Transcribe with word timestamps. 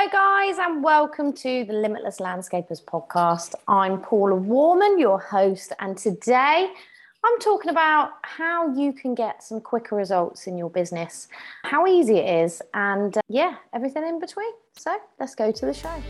Hello, 0.00 0.10
guys, 0.12 0.58
and 0.58 0.84
welcome 0.84 1.32
to 1.32 1.64
the 1.64 1.72
Limitless 1.72 2.18
Landscapers 2.18 2.80
podcast. 2.80 3.54
I'm 3.66 4.00
Paula 4.00 4.36
Warman, 4.36 4.96
your 4.96 5.18
host, 5.18 5.72
and 5.80 5.98
today 5.98 6.70
I'm 7.24 7.40
talking 7.40 7.70
about 7.70 8.12
how 8.22 8.72
you 8.76 8.92
can 8.92 9.16
get 9.16 9.42
some 9.42 9.60
quicker 9.60 9.96
results 9.96 10.46
in 10.46 10.56
your 10.56 10.70
business, 10.70 11.26
how 11.64 11.88
easy 11.88 12.18
it 12.18 12.44
is, 12.44 12.62
and 12.74 13.16
uh, 13.16 13.22
yeah, 13.26 13.56
everything 13.74 14.06
in 14.06 14.20
between. 14.20 14.52
So 14.76 14.94
let's 15.18 15.34
go 15.34 15.50
to 15.50 15.66
the 15.66 15.74
show. 15.74 16.00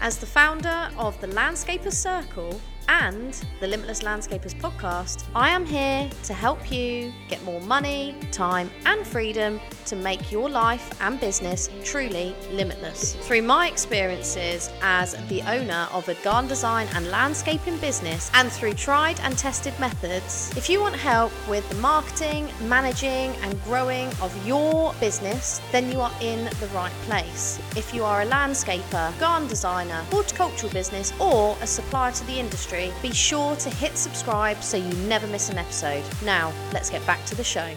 As 0.00 0.18
the 0.18 0.26
founder 0.26 0.90
of 0.98 1.20
the 1.20 1.28
Landscapers 1.28 1.92
Circle, 1.92 2.60
and 2.88 3.44
the 3.60 3.66
Limitless 3.66 4.02
Landscapers 4.02 4.54
podcast, 4.54 5.24
I 5.34 5.50
am 5.50 5.66
here 5.66 6.08
to 6.24 6.34
help 6.34 6.70
you 6.70 7.12
get 7.28 7.42
more 7.44 7.60
money, 7.62 8.14
time, 8.32 8.70
and 8.84 9.06
freedom 9.06 9.60
to 9.86 9.96
make 9.96 10.30
your 10.30 10.48
life 10.48 10.90
and 11.00 11.18
business 11.20 11.70
truly 11.84 12.34
limitless. 12.52 13.14
Through 13.26 13.42
my 13.42 13.68
experiences 13.68 14.70
as 14.82 15.16
the 15.28 15.42
owner 15.42 15.88
of 15.92 16.08
a 16.08 16.14
garden 16.16 16.48
design 16.48 16.88
and 16.94 17.08
landscaping 17.10 17.78
business, 17.78 18.30
and 18.34 18.50
through 18.50 18.74
tried 18.74 19.18
and 19.20 19.36
tested 19.36 19.78
methods, 19.80 20.52
if 20.56 20.68
you 20.68 20.80
want 20.80 20.94
help 20.94 21.32
with 21.48 21.68
the 21.68 21.76
marketing, 21.76 22.48
managing, 22.62 23.30
and 23.42 23.62
growing 23.64 24.08
of 24.20 24.32
your 24.46 24.94
business, 25.00 25.60
then 25.72 25.90
you 25.90 26.00
are 26.00 26.12
in 26.20 26.44
the 26.44 26.68
right 26.74 26.92
place. 27.02 27.58
If 27.76 27.94
you 27.94 28.04
are 28.04 28.22
a 28.22 28.26
landscaper, 28.26 29.18
garden 29.18 29.48
designer, 29.48 30.04
horticultural 30.10 30.72
business, 30.72 31.12
or 31.20 31.56
a 31.60 31.66
supplier 31.66 32.12
to 32.12 32.26
the 32.26 32.38
industry, 32.38 32.75
be 33.02 33.12
sure 33.12 33.56
to 33.56 33.70
hit 33.70 33.96
subscribe 33.96 34.62
so 34.62 34.76
you 34.76 34.92
never 35.08 35.26
miss 35.28 35.48
an 35.50 35.58
episode. 35.58 36.04
Now, 36.24 36.52
let's 36.72 36.90
get 36.90 37.04
back 37.06 37.24
to 37.26 37.34
the 37.34 37.44
show. 37.44 37.74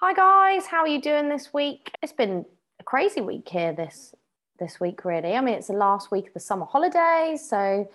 Hi 0.00 0.12
guys, 0.14 0.66
how 0.66 0.78
are 0.78 0.88
you 0.88 1.00
doing 1.00 1.28
this 1.28 1.54
week? 1.54 1.92
It's 2.02 2.12
been 2.12 2.44
a 2.80 2.84
crazy 2.84 3.20
week 3.20 3.48
here 3.48 3.72
this 3.72 4.14
this 4.58 4.80
week 4.80 5.04
really. 5.04 5.34
I 5.34 5.40
mean, 5.40 5.54
it's 5.54 5.68
the 5.68 5.74
last 5.74 6.10
week 6.10 6.28
of 6.28 6.34
the 6.34 6.40
summer 6.40 6.66
holidays, 6.66 7.48
so 7.48 7.88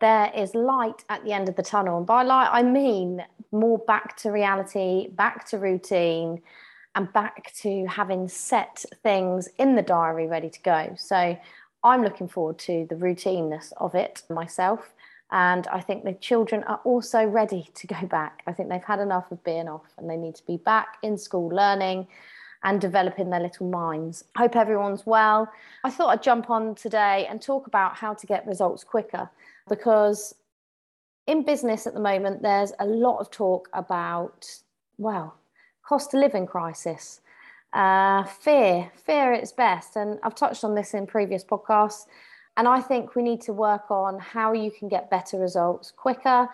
there 0.00 0.32
is 0.34 0.54
light 0.54 1.04
at 1.08 1.24
the 1.24 1.32
end 1.32 1.48
of 1.48 1.56
the 1.56 1.62
tunnel. 1.62 1.98
And 1.98 2.06
by 2.06 2.22
light, 2.22 2.48
I 2.50 2.62
mean 2.62 3.22
more 3.52 3.78
back 3.78 4.16
to 4.18 4.30
reality, 4.30 5.08
back 5.08 5.46
to 5.50 5.58
routine, 5.58 6.42
and 6.94 7.12
back 7.12 7.52
to 7.62 7.86
having 7.86 8.28
set 8.28 8.84
things 9.02 9.48
in 9.58 9.76
the 9.76 9.82
diary 9.82 10.26
ready 10.26 10.50
to 10.50 10.60
go. 10.62 10.94
So 10.96 11.38
I'm 11.84 12.02
looking 12.02 12.28
forward 12.28 12.58
to 12.60 12.86
the 12.88 12.94
routineness 12.94 13.72
of 13.76 13.94
it 13.94 14.22
myself. 14.30 14.94
And 15.32 15.66
I 15.68 15.80
think 15.80 16.04
the 16.04 16.12
children 16.12 16.62
are 16.64 16.80
also 16.84 17.24
ready 17.24 17.70
to 17.74 17.86
go 17.86 18.06
back. 18.06 18.42
I 18.46 18.52
think 18.52 18.68
they've 18.68 18.84
had 18.84 19.00
enough 19.00 19.32
of 19.32 19.42
being 19.42 19.66
off 19.66 19.86
and 19.96 20.08
they 20.08 20.16
need 20.16 20.34
to 20.36 20.46
be 20.46 20.58
back 20.58 20.98
in 21.02 21.16
school 21.16 21.48
learning 21.48 22.06
and 22.64 22.80
developing 22.80 23.30
their 23.30 23.40
little 23.40 23.68
minds. 23.68 24.24
Hope 24.36 24.54
everyone's 24.54 25.06
well. 25.06 25.50
I 25.84 25.90
thought 25.90 26.10
I'd 26.10 26.22
jump 26.22 26.50
on 26.50 26.74
today 26.74 27.26
and 27.28 27.40
talk 27.40 27.66
about 27.66 27.96
how 27.96 28.12
to 28.12 28.26
get 28.26 28.46
results 28.46 28.84
quicker 28.84 29.30
because 29.68 30.34
in 31.26 31.44
business 31.44 31.86
at 31.86 31.94
the 31.94 32.00
moment, 32.00 32.42
there's 32.42 32.72
a 32.78 32.86
lot 32.86 33.18
of 33.18 33.30
talk 33.30 33.70
about, 33.72 34.46
well, 34.98 35.34
cost 35.82 36.12
of 36.12 36.20
living 36.20 36.46
crisis, 36.46 37.20
uh, 37.72 38.24
fear, 38.24 38.90
fear 38.94 39.32
at 39.32 39.40
its 39.40 39.52
best. 39.52 39.96
And 39.96 40.18
I've 40.22 40.34
touched 40.34 40.62
on 40.62 40.74
this 40.74 40.92
in 40.92 41.06
previous 41.06 41.42
podcasts. 41.42 42.06
And 42.56 42.68
I 42.68 42.80
think 42.80 43.14
we 43.14 43.22
need 43.22 43.40
to 43.42 43.52
work 43.52 43.90
on 43.90 44.18
how 44.18 44.52
you 44.52 44.70
can 44.70 44.88
get 44.88 45.10
better 45.10 45.38
results 45.38 45.90
quicker 45.90 46.48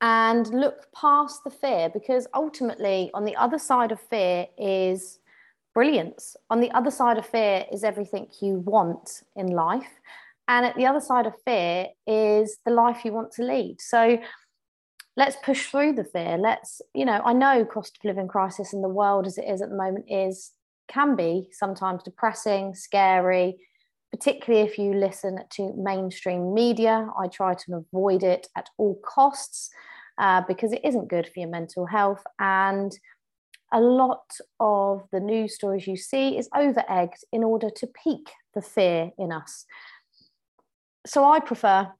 and 0.00 0.46
look 0.48 0.86
past 0.94 1.42
the 1.42 1.50
fear 1.50 1.88
because 1.88 2.26
ultimately, 2.34 3.10
on 3.14 3.24
the 3.24 3.36
other 3.36 3.58
side 3.58 3.90
of 3.90 4.00
fear 4.00 4.46
is 4.58 5.18
brilliance. 5.74 6.36
On 6.50 6.60
the 6.60 6.70
other 6.72 6.90
side 6.90 7.18
of 7.18 7.26
fear 7.26 7.64
is 7.72 7.84
everything 7.84 8.28
you 8.40 8.54
want 8.54 9.22
in 9.36 9.48
life. 9.48 10.00
And 10.48 10.64
at 10.64 10.76
the 10.76 10.86
other 10.86 11.00
side 11.00 11.26
of 11.26 11.34
fear 11.44 11.88
is 12.06 12.58
the 12.64 12.72
life 12.72 13.04
you 13.04 13.12
want 13.12 13.32
to 13.32 13.42
lead. 13.42 13.80
So 13.80 14.18
let's 15.16 15.36
push 15.42 15.66
through 15.66 15.94
the 15.94 16.04
fear. 16.04 16.38
Let's, 16.38 16.80
you 16.94 17.04
know, 17.04 17.20
I 17.24 17.32
know 17.32 17.64
cost 17.64 17.98
of 17.98 18.04
living 18.04 18.28
crisis 18.28 18.72
in 18.72 18.82
the 18.82 18.88
world 18.88 19.26
as 19.26 19.36
it 19.36 19.44
is 19.44 19.60
at 19.60 19.68
the 19.68 19.76
moment 19.76 20.06
is 20.08 20.52
can 20.88 21.16
be 21.16 21.48
sometimes 21.52 22.02
depressing, 22.02 22.74
scary, 22.74 23.58
particularly 24.10 24.66
if 24.66 24.78
you 24.78 24.94
listen 24.94 25.38
to 25.50 25.72
mainstream 25.76 26.54
media. 26.54 27.08
I 27.18 27.28
try 27.28 27.54
to 27.54 27.76
avoid 27.76 28.22
it 28.22 28.48
at 28.56 28.68
all 28.78 28.98
costs 29.04 29.70
uh, 30.18 30.42
because 30.48 30.72
it 30.72 30.80
isn't 30.84 31.08
good 31.08 31.26
for 31.26 31.40
your 31.40 31.48
mental 31.48 31.86
health. 31.86 32.22
And 32.38 32.92
a 33.72 33.80
lot 33.80 34.30
of 34.60 35.02
the 35.12 35.20
news 35.20 35.54
stories 35.54 35.86
you 35.86 35.96
see 35.96 36.38
is 36.38 36.48
over 36.54 36.82
egged 36.88 37.24
in 37.32 37.44
order 37.44 37.68
to 37.70 37.86
pique 37.86 38.30
the 38.54 38.62
fear 38.62 39.10
in 39.18 39.30
us. 39.30 39.66
So 41.06 41.24
I 41.24 41.40
prefer 41.40 41.92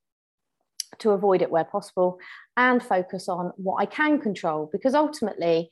to 0.98 1.10
avoid 1.10 1.42
it 1.42 1.50
where 1.50 1.64
possible 1.64 2.18
and 2.56 2.82
focus 2.82 3.28
on 3.28 3.52
what 3.56 3.76
I 3.76 3.86
can 3.86 4.20
control 4.20 4.68
because 4.72 4.94
ultimately, 4.94 5.70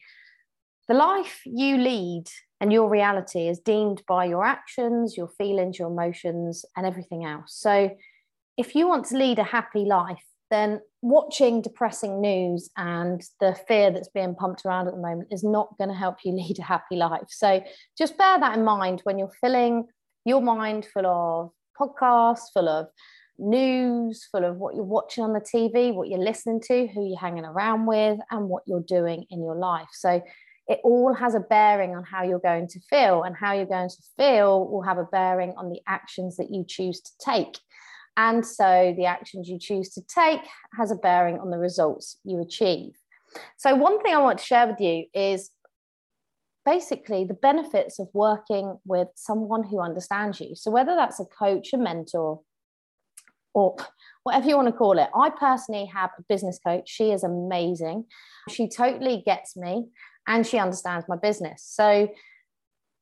the 0.89 0.95
life 0.95 1.41
you 1.45 1.79
lead 1.79 2.27
and 2.61 2.73
your 2.73 2.89
reality 2.89 3.49
is 3.49 3.61
deemed 3.61 4.03
by 4.09 4.25
your 4.25 4.45
actions, 4.45 5.17
your 5.17 5.29
feelings, 5.29 5.79
your 5.79 5.89
emotions, 5.89 6.65
and 6.77 6.87
everything 6.87 7.25
else. 7.25 7.55
So, 7.55 7.91
if 8.57 8.75
you 8.75 8.89
want 8.89 9.05
to 9.07 9.19
lead 9.19 9.39
a 9.39 9.45
happy 9.45 9.85
life, 9.85 10.25
then 10.51 10.81
watching 11.03 11.61
depressing 11.61 12.21
news 12.21 12.71
and 12.77 13.23
the 13.41 13.55
fear 13.69 13.91
that's 13.91 14.09
being 14.09 14.35
pumped 14.35 14.65
around 14.65 14.87
at 14.87 14.95
the 14.95 15.01
moment 15.01 15.29
is 15.31 15.45
not 15.45 15.77
going 15.77 15.91
to 15.91 15.97
help 15.97 16.17
you 16.25 16.33
lead 16.37 16.59
a 16.59 16.63
happy 16.63 16.97
life. 16.97 17.29
So, 17.29 17.63
just 17.99 18.17
bear 18.17 18.39
that 18.39 18.57
in 18.57 18.65
mind 18.65 19.01
when 19.05 19.19
you're 19.19 19.33
filling 19.41 19.87
your 20.25 20.41
mind 20.41 20.87
full 20.87 21.07
of 21.07 21.51
podcasts, 21.79 22.53
full 22.53 22.69
of 22.69 22.87
news, 23.39 24.27
full 24.33 24.45
of 24.45 24.57
what 24.57 24.75
you're 24.75 24.85
watching 24.85 25.23
on 25.23 25.35
the 25.35 25.41
TV, 25.41 25.95
what 25.95 26.09
you're 26.09 26.19
listening 26.19 26.61
to, 26.63 26.87
who 26.89 27.07
you're 27.07 27.19
hanging 27.19 27.45
around 27.45 27.87
with, 27.87 28.19
and 28.31 28.49
what 28.49 28.63
you're 28.67 28.81
doing 28.81 29.27
in 29.31 29.43
your 29.43 29.57
life. 29.57 29.89
So, 29.93 30.23
it 30.69 30.81
all 30.83 31.15
has 31.15 31.35
a 31.35 31.41
bearing 31.41 31.95
on 31.95 32.05
how 32.05 32.25
you're 32.25 32.39
going 32.39 32.67
to 32.69 32.81
feel, 32.81 33.23
and 33.23 33.37
how 33.37 33.53
you're 33.53 33.67
going 33.67 33.89
to 33.89 34.03
feel 34.17 34.69
will 34.69 34.83
have 34.83 34.99
a 34.99 35.05
bearing 35.05 35.55
on 35.57 35.71
the 35.71 35.81
actions 35.87 36.37
that 36.37 36.51
you 36.51 36.65
choose 36.67 37.01
to 37.01 37.11
take. 37.21 37.59
And 38.17 38.45
so 38.45 38.95
the 38.97 39.05
actions 39.05 39.49
you 39.49 39.59
choose 39.59 39.91
to 39.91 40.03
take 40.03 40.41
has 40.79 40.91
a 40.91 40.97
bearing 40.97 41.39
on 41.39 41.51
the 41.51 41.59
results 41.59 42.19
you 42.25 42.41
achieve. 42.41 42.93
So, 43.59 43.75
one 43.75 44.03
thing 44.03 44.15
I 44.15 44.19
want 44.19 44.39
to 44.39 44.45
share 44.45 44.67
with 44.67 44.81
you 44.81 45.05
is 45.15 45.51
basically 46.65 47.25
the 47.25 47.35
benefits 47.35 47.99
of 47.99 48.09
working 48.13 48.79
with 48.85 49.09
someone 49.15 49.65
who 49.65 49.81
understands 49.81 50.41
you. 50.41 50.55
So, 50.55 50.71
whether 50.71 50.97
that's 50.97 51.21
a 51.21 51.27
coach, 51.27 51.73
a 51.75 51.79
mentor, 51.79 52.41
or 53.53 53.77
whatever 54.23 54.49
you 54.49 54.57
want 54.57 54.69
to 54.69 54.73
call 54.73 54.99
it, 54.99 55.09
I 55.15 55.31
personally 55.31 55.87
have 55.87 56.11
a 56.19 56.23
business 56.29 56.59
coach. 56.65 56.89
She 56.89 57.11
is 57.11 57.23
amazing. 57.23 58.05
She 58.51 58.69
totally 58.69 59.23
gets 59.25 59.57
me 59.57 59.87
and 60.27 60.47
she 60.47 60.59
understands 60.59 61.07
my 61.09 61.17
business. 61.17 61.63
So 61.63 62.09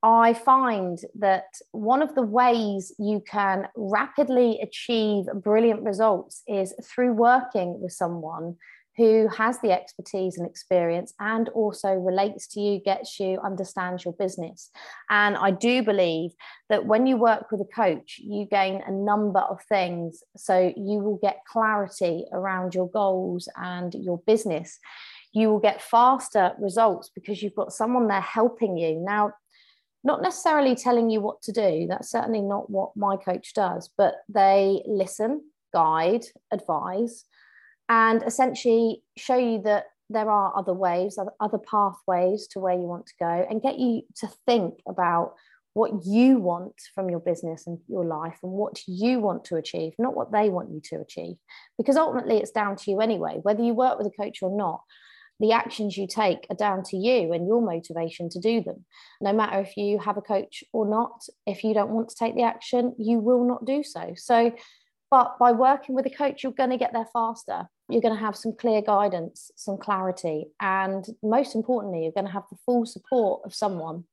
I 0.03 0.35
find 0.35 0.99
that 1.19 1.47
one 1.73 2.03
of 2.03 2.15
the 2.15 2.23
ways 2.23 2.93
you 2.99 3.23
can 3.27 3.69
rapidly 3.75 4.61
achieve 4.62 5.25
brilliant 5.43 5.83
results 5.83 6.43
is 6.47 6.75
through 6.83 7.15
working 7.15 7.81
with 7.81 7.93
someone 7.93 8.57
who 8.97 9.29
has 9.29 9.59
the 9.61 9.73
expertise 9.73 10.39
and 10.39 10.47
experience 10.47 11.15
and 11.19 11.49
also 11.49 11.95
relates 11.95 12.47
to 12.49 12.61
you, 12.61 12.81
gets 12.81 13.19
you, 13.19 13.41
understands 13.43 14.05
your 14.05 14.15
business. 14.15 14.71
And 15.11 15.37
I 15.37 15.51
do 15.51 15.83
believe 15.83 16.33
that 16.69 16.87
when 16.87 17.07
you 17.07 17.17
work 17.17 17.51
with 17.51 17.61
a 17.61 17.75
coach, 17.75 18.21
you 18.23 18.47
gain 18.47 18.83
a 18.87 18.93
number 18.93 19.41
of 19.41 19.61
things. 19.69 20.23
So 20.37 20.73
you 20.77 20.99
will 20.99 21.19
get 21.21 21.45
clarity 21.51 22.25
around 22.33 22.75
your 22.75 22.89
goals 22.89 23.49
and 23.57 23.95
your 23.95 24.19
business 24.27 24.79
you 25.34 25.50
will 25.50 25.59
get 25.59 25.83
faster 25.83 26.53
results 26.59 27.11
because 27.15 27.43
you've 27.43 27.56
got 27.56 27.72
someone 27.72 28.06
there 28.06 28.21
helping 28.21 28.77
you. 28.78 28.95
Now, 29.00 29.33
not 30.05 30.22
necessarily 30.22 30.77
telling 30.77 31.11
you 31.11 31.21
what 31.21 31.43
to 31.43 31.53
do, 31.53 31.87
that's 31.89 32.11
certainly 32.11 32.41
not 32.41 32.71
what 32.71 32.97
my 32.97 33.17
coach 33.17 33.53
does, 33.53 33.91
but 33.98 34.15
they 34.28 34.83
listen, 34.86 35.42
guide, 35.72 36.25
advise, 36.53 37.25
and 37.89 38.22
essentially 38.22 39.03
show 39.16 39.36
you 39.36 39.60
that 39.63 39.86
there 40.09 40.31
are 40.31 40.57
other 40.57 40.75
ways, 40.75 41.19
other 41.41 41.59
pathways 41.59 42.47
to 42.48 42.60
where 42.60 42.75
you 42.75 42.86
want 42.86 43.07
to 43.07 43.15
go, 43.19 43.47
and 43.51 43.63
get 43.63 43.78
you 43.78 44.03
to 44.16 44.28
think 44.47 44.75
about 44.86 45.34
what 45.72 46.04
you 46.07 46.39
want 46.39 46.75
from 46.95 47.10
your 47.10 47.19
business 47.19 47.66
and 47.66 47.78
your 47.89 48.04
life 48.04 48.39
and 48.45 48.53
what 48.53 48.81
you 48.86 49.19
want 49.19 49.45
to 49.47 49.57
achieve, 49.57 49.92
not 49.98 50.15
what 50.15 50.31
they 50.31 50.48
want 50.48 50.71
you 50.71 50.81
to 50.84 51.01
achieve. 51.01 51.34
Because 51.77 51.97
ultimately, 51.97 52.36
it's 52.36 52.53
down 52.53 52.77
to 52.77 52.91
you 52.91 53.01
anyway, 53.01 53.41
whether 53.42 53.63
you 53.63 53.75
work 53.75 53.98
with 53.98 54.07
a 54.07 54.22
coach 54.22 54.39
or 54.42 54.57
not 54.57 54.83
the 55.45 55.53
actions 55.53 55.99
you 55.99 56.07
take 56.07 56.47
are 56.49 56.57
down 56.57 56.83
to 56.83 56.97
you 56.97 57.35
and 57.35 57.47
your 57.47 57.61
motivation 57.61 58.31
to 58.31 58.41
do 58.41 58.63
them. 58.63 58.87
No 59.21 59.31
matter 59.31 59.61
if 59.61 59.77
you 59.77 59.99
have 59.99 60.17
a 60.17 60.23
coach 60.23 60.65
or 60.73 60.89
not, 60.89 61.27
if 61.47 61.63
you 61.63 61.75
don't 61.75 61.91
want 61.91 62.09
to 62.09 62.17
take 62.17 62.35
the 62.35 62.45
action, 62.45 62.95
you 62.99 63.19
will 63.19 63.45
not 63.45 63.67
do 63.67 63.83
so. 63.83 64.15
So, 64.17 64.55
but 65.11 65.39
by 65.39 65.53
working 65.53 65.95
with 65.95 66.07
a 66.07 66.11
coach, 66.11 66.43
you're 66.43 66.53
going 66.53 66.71
to 66.71 66.79
get 66.79 66.95
there 66.95 67.07
faster. 67.13 67.69
You're 67.91 68.01
going 68.01 68.15
to 68.15 68.21
have 68.21 68.37
some 68.37 68.55
clear 68.59 68.81
guidance, 68.81 69.51
some 69.55 69.77
clarity, 69.77 70.47
and 70.61 71.05
most 71.23 71.55
importantly, 71.55 72.05
you're 72.05 72.13
going 72.13 72.25
to 72.27 72.33
have 72.33 72.49
the 72.51 72.57
full 72.65 72.87
support 72.87 73.43
of 73.45 73.55
someone 73.55 74.05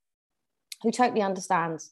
who 0.84 0.92
totally 0.92 1.22
understands 1.22 1.92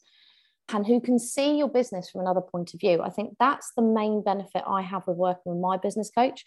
and 0.73 0.85
who 0.85 0.99
can 0.99 1.17
see 1.17 1.57
your 1.57 1.69
business 1.69 2.09
from 2.09 2.19
another 2.19 2.41
point 2.41 2.73
of 2.73 2.81
view. 2.81 3.01
I 3.01 3.09
think 3.09 3.35
that's 3.39 3.71
the 3.77 3.83
main 3.83 4.21
benefit 4.21 4.63
I 4.67 4.81
have 4.81 5.07
with 5.07 5.15
working 5.15 5.53
with 5.53 5.61
my 5.61 5.77
business 5.77 6.11
coach 6.13 6.43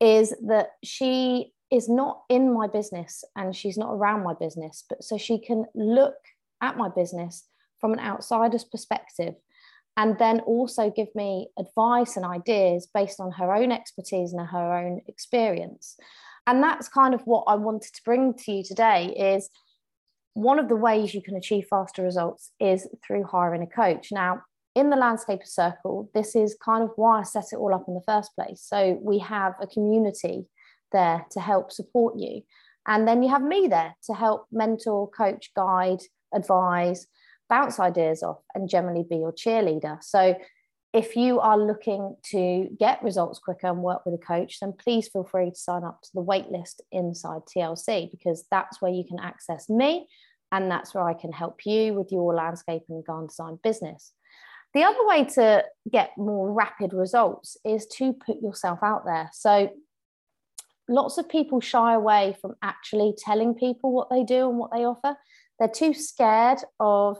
is 0.00 0.34
that 0.48 0.70
she 0.82 1.52
is 1.72 1.88
not 1.88 2.22
in 2.28 2.52
my 2.52 2.68
business 2.68 3.24
and 3.34 3.56
she's 3.56 3.78
not 3.78 3.92
around 3.92 4.22
my 4.22 4.34
business, 4.34 4.84
but 4.88 5.02
so 5.02 5.16
she 5.16 5.38
can 5.38 5.64
look 5.74 6.14
at 6.60 6.76
my 6.76 6.88
business 6.88 7.48
from 7.80 7.94
an 7.94 7.98
outsider's 7.98 8.64
perspective 8.64 9.34
and 9.96 10.18
then 10.18 10.40
also 10.40 10.90
give 10.90 11.08
me 11.14 11.48
advice 11.58 12.16
and 12.16 12.26
ideas 12.26 12.88
based 12.94 13.18
on 13.20 13.32
her 13.32 13.54
own 13.54 13.72
expertise 13.72 14.32
and 14.32 14.46
her 14.46 14.76
own 14.76 15.00
experience. 15.06 15.96
And 16.46 16.62
that's 16.62 16.88
kind 16.88 17.14
of 17.14 17.22
what 17.22 17.44
I 17.46 17.54
wanted 17.54 17.94
to 17.94 18.02
bring 18.04 18.34
to 18.34 18.52
you 18.52 18.64
today 18.64 19.06
is 19.06 19.48
one 20.34 20.58
of 20.58 20.68
the 20.68 20.76
ways 20.76 21.14
you 21.14 21.22
can 21.22 21.36
achieve 21.36 21.66
faster 21.68 22.02
results 22.02 22.52
is 22.60 22.86
through 23.06 23.24
hiring 23.24 23.62
a 23.62 23.66
coach. 23.66 24.08
Now, 24.12 24.42
in 24.74 24.90
the 24.90 24.96
landscaper 24.96 25.46
circle, 25.46 26.10
this 26.14 26.34
is 26.34 26.56
kind 26.62 26.82
of 26.82 26.90
why 26.96 27.20
I 27.20 27.22
set 27.22 27.52
it 27.52 27.56
all 27.56 27.74
up 27.74 27.84
in 27.88 27.94
the 27.94 28.02
first 28.06 28.34
place. 28.34 28.62
So 28.62 28.98
we 29.02 29.18
have 29.18 29.54
a 29.60 29.66
community 29.66 30.46
there 30.92 31.26
to 31.32 31.40
help 31.40 31.72
support 31.72 32.18
you. 32.18 32.42
And 32.86 33.06
then 33.06 33.22
you 33.22 33.28
have 33.28 33.42
me 33.42 33.68
there 33.68 33.94
to 34.06 34.14
help 34.14 34.46
mentor, 34.50 35.08
coach, 35.10 35.52
guide, 35.54 36.00
advise, 36.34 37.06
bounce 37.48 37.78
ideas 37.78 38.22
off, 38.22 38.38
and 38.54 38.68
generally 38.68 39.04
be 39.08 39.16
your 39.16 39.32
cheerleader. 39.32 40.02
So 40.02 40.34
if 40.92 41.16
you 41.16 41.40
are 41.40 41.58
looking 41.58 42.16
to 42.30 42.68
get 42.78 43.02
results 43.02 43.38
quicker 43.38 43.68
and 43.68 43.78
work 43.78 44.04
with 44.04 44.14
a 44.14 44.24
coach, 44.24 44.60
then 44.60 44.72
please 44.72 45.08
feel 45.08 45.24
free 45.24 45.50
to 45.50 45.56
sign 45.56 45.84
up 45.84 46.02
to 46.02 46.10
the 46.14 46.22
waitlist 46.22 46.80
inside 46.90 47.42
TLC 47.46 48.10
because 48.10 48.46
that's 48.50 48.82
where 48.82 48.92
you 48.92 49.04
can 49.04 49.18
access 49.18 49.70
me 49.70 50.06
and 50.50 50.70
that's 50.70 50.94
where 50.94 51.04
I 51.08 51.14
can 51.14 51.32
help 51.32 51.64
you 51.64 51.94
with 51.94 52.12
your 52.12 52.34
landscape 52.34 52.82
and 52.90 53.04
garden 53.04 53.28
design 53.28 53.58
business. 53.62 54.12
The 54.74 54.84
other 54.84 55.06
way 55.06 55.24
to 55.24 55.64
get 55.90 56.10
more 56.16 56.52
rapid 56.52 56.92
results 56.92 57.56
is 57.64 57.86
to 57.98 58.12
put 58.12 58.40
yourself 58.42 58.80
out 58.82 59.04
there. 59.06 59.30
So, 59.32 59.70
lots 60.92 61.18
of 61.18 61.28
people 61.28 61.60
shy 61.60 61.94
away 61.94 62.36
from 62.40 62.54
actually 62.62 63.14
telling 63.16 63.54
people 63.54 63.92
what 63.92 64.10
they 64.10 64.24
do 64.24 64.48
and 64.48 64.58
what 64.58 64.70
they 64.72 64.84
offer. 64.84 65.16
They're 65.58 65.68
too 65.68 65.94
scared 65.94 66.58
of 66.80 67.18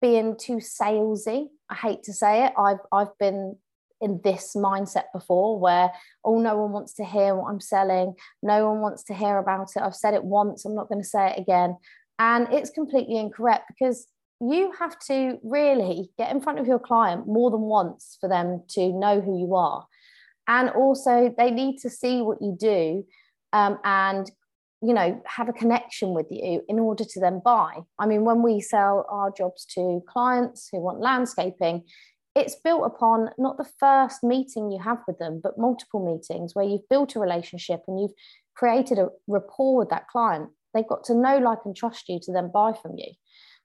being 0.00 0.36
too 0.36 0.56
salesy. 0.56 1.48
I 1.68 1.74
hate 1.74 2.02
to 2.04 2.12
say 2.12 2.46
it. 2.46 2.52
I've 2.58 2.80
I've 2.92 3.16
been 3.18 3.56
in 4.00 4.20
this 4.24 4.54
mindset 4.56 5.04
before 5.12 5.60
where 5.60 5.92
oh 6.24 6.40
no 6.40 6.56
one 6.56 6.72
wants 6.72 6.94
to 6.94 7.04
hear 7.04 7.34
what 7.34 7.50
I'm 7.50 7.60
selling. 7.60 8.14
No 8.42 8.70
one 8.70 8.80
wants 8.80 9.04
to 9.04 9.14
hear 9.14 9.38
about 9.38 9.68
it. 9.76 9.82
I've 9.82 9.94
said 9.94 10.14
it 10.14 10.24
once, 10.24 10.64
I'm 10.64 10.74
not 10.74 10.88
going 10.88 11.02
to 11.02 11.08
say 11.08 11.32
it 11.32 11.38
again. 11.38 11.76
And 12.18 12.48
it's 12.52 12.70
completely 12.70 13.18
incorrect 13.18 13.64
because 13.68 14.06
you 14.40 14.72
have 14.78 14.98
to 15.00 15.38
really 15.42 16.10
get 16.16 16.32
in 16.32 16.40
front 16.40 16.58
of 16.58 16.66
your 16.66 16.78
client 16.78 17.26
more 17.26 17.50
than 17.50 17.60
once 17.60 18.16
for 18.20 18.28
them 18.28 18.62
to 18.68 18.92
know 18.92 19.20
who 19.20 19.38
you 19.38 19.54
are. 19.54 19.86
And 20.50 20.68
also, 20.70 21.32
they 21.38 21.52
need 21.52 21.78
to 21.78 21.88
see 21.88 22.22
what 22.22 22.42
you 22.42 22.56
do 22.58 23.06
um, 23.52 23.78
and 23.84 24.28
you 24.82 24.94
know 24.94 25.22
have 25.26 25.48
a 25.48 25.52
connection 25.52 26.12
with 26.14 26.26
you 26.30 26.62
in 26.68 26.78
order 26.78 27.04
to 27.04 27.20
then 27.20 27.40
buy. 27.44 27.76
I 27.98 28.06
mean 28.06 28.24
when 28.24 28.42
we 28.42 28.60
sell 28.60 29.06
our 29.10 29.30
jobs 29.30 29.64
to 29.74 30.02
clients 30.08 30.68
who 30.72 30.80
want 30.80 31.00
landscaping 31.00 31.84
it's 32.34 32.54
built 32.54 32.86
upon 32.86 33.28
not 33.38 33.58
the 33.58 33.68
first 33.78 34.22
meeting 34.22 34.70
you 34.70 34.80
have 34.80 34.98
with 35.06 35.18
them 35.18 35.40
but 35.42 35.58
multiple 35.58 36.02
meetings 36.02 36.54
where 36.54 36.64
you've 36.64 36.88
built 36.88 37.14
a 37.14 37.20
relationship 37.20 37.82
and 37.86 38.00
you've 38.00 38.14
created 38.54 38.98
a 38.98 39.08
rapport 39.26 39.76
with 39.76 39.90
that 39.90 40.08
client. 40.08 40.48
They've 40.72 40.88
got 40.88 41.04
to 41.04 41.14
know 41.14 41.38
like 41.38 41.58
and 41.64 41.76
trust 41.76 42.08
you 42.08 42.18
to 42.22 42.32
then 42.32 42.50
buy 42.52 42.72
from 42.72 42.96
you. 42.96 43.12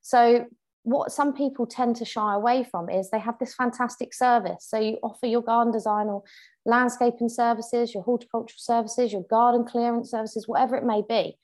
So 0.02 0.46
what 0.86 1.12
some 1.12 1.34
people 1.34 1.66
tend 1.66 1.96
to 1.96 2.06
shy 2.06 2.36
away 2.36 2.64
from 2.64 2.90
is 2.90 3.10
they 3.10 3.20
have 3.20 3.40
this 3.40 3.56
fantastic 3.56 4.14
service. 4.14 4.68
So 4.70 4.80
you 4.80 5.00
offer 5.02 5.26
your 5.26 5.42
garden 5.42 5.74
design 5.74 6.08
or 6.08 6.24
landscaping 6.64 7.30
services, 7.30 7.94
your 7.94 8.04
horticultural 8.04 8.58
services, 8.58 9.12
your 9.12 9.24
garden 9.24 9.66
clearance 9.66 10.12
services, 10.12 10.48
whatever 10.48 10.76
it 10.76 10.86
may 10.86 11.02
be. 11.08 11.38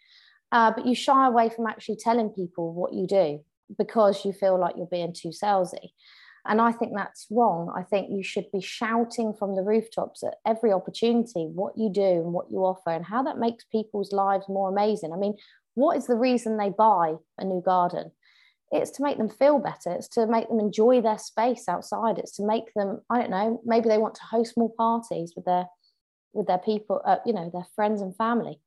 Uh, 0.51 0.71
but 0.75 0.85
you 0.85 0.93
shy 0.93 1.27
away 1.27 1.49
from 1.49 1.65
actually 1.65 1.95
telling 1.95 2.29
people 2.29 2.71
what 2.73 2.93
you 2.93 3.07
do 3.07 3.43
because 3.77 4.25
you 4.25 4.31
feel 4.31 4.59
like 4.59 4.75
you're 4.77 4.85
being 4.85 5.13
too 5.13 5.29
salesy. 5.29 5.89
And 6.45 6.61
I 6.61 6.71
think 6.71 6.93
that's 6.95 7.25
wrong. 7.31 7.73
I 7.75 7.81
think 7.81 8.09
you 8.11 8.23
should 8.23 8.45
be 8.51 8.61
shouting 8.61 9.33
from 9.33 9.55
the 9.55 9.63
rooftops 9.63 10.23
at 10.23 10.35
every 10.45 10.71
opportunity 10.71 11.47
what 11.47 11.77
you 11.77 11.89
do 11.91 12.01
and 12.01 12.33
what 12.33 12.51
you 12.51 12.59
offer 12.59 12.91
and 12.91 13.05
how 13.05 13.23
that 13.23 13.39
makes 13.39 13.63
people's 13.65 14.11
lives 14.11 14.45
more 14.47 14.69
amazing. 14.69 15.13
I 15.13 15.17
mean, 15.17 15.35
what 15.73 15.97
is 15.97 16.05
the 16.05 16.15
reason 16.15 16.57
they 16.57 16.69
buy 16.69 17.15
a 17.39 17.45
new 17.45 17.61
garden? 17.61 18.11
It's 18.71 18.91
to 18.91 19.03
make 19.03 19.17
them 19.17 19.29
feel 19.29 19.59
better 19.59 19.91
it's 19.91 20.07
to 20.07 20.25
make 20.27 20.47
them 20.47 20.59
enjoy 20.59 21.01
their 21.01 21.17
space 21.17 21.67
outside 21.67 22.17
it's 22.17 22.35
to 22.35 22.45
make 22.45 22.73
them 22.75 23.01
i 23.09 23.19
don't 23.19 23.31
know 23.31 23.61
maybe 23.65 23.89
they 23.89 23.97
want 23.97 24.15
to 24.15 24.23
host 24.23 24.57
more 24.57 24.71
parties 24.77 25.33
with 25.35 25.45
their 25.45 25.65
with 26.33 26.47
their 26.47 26.57
people 26.57 27.01
uh, 27.05 27.17
you 27.25 27.33
know 27.33 27.49
their 27.51 27.67
friends 27.75 28.01
and 28.01 28.15
family. 28.15 28.59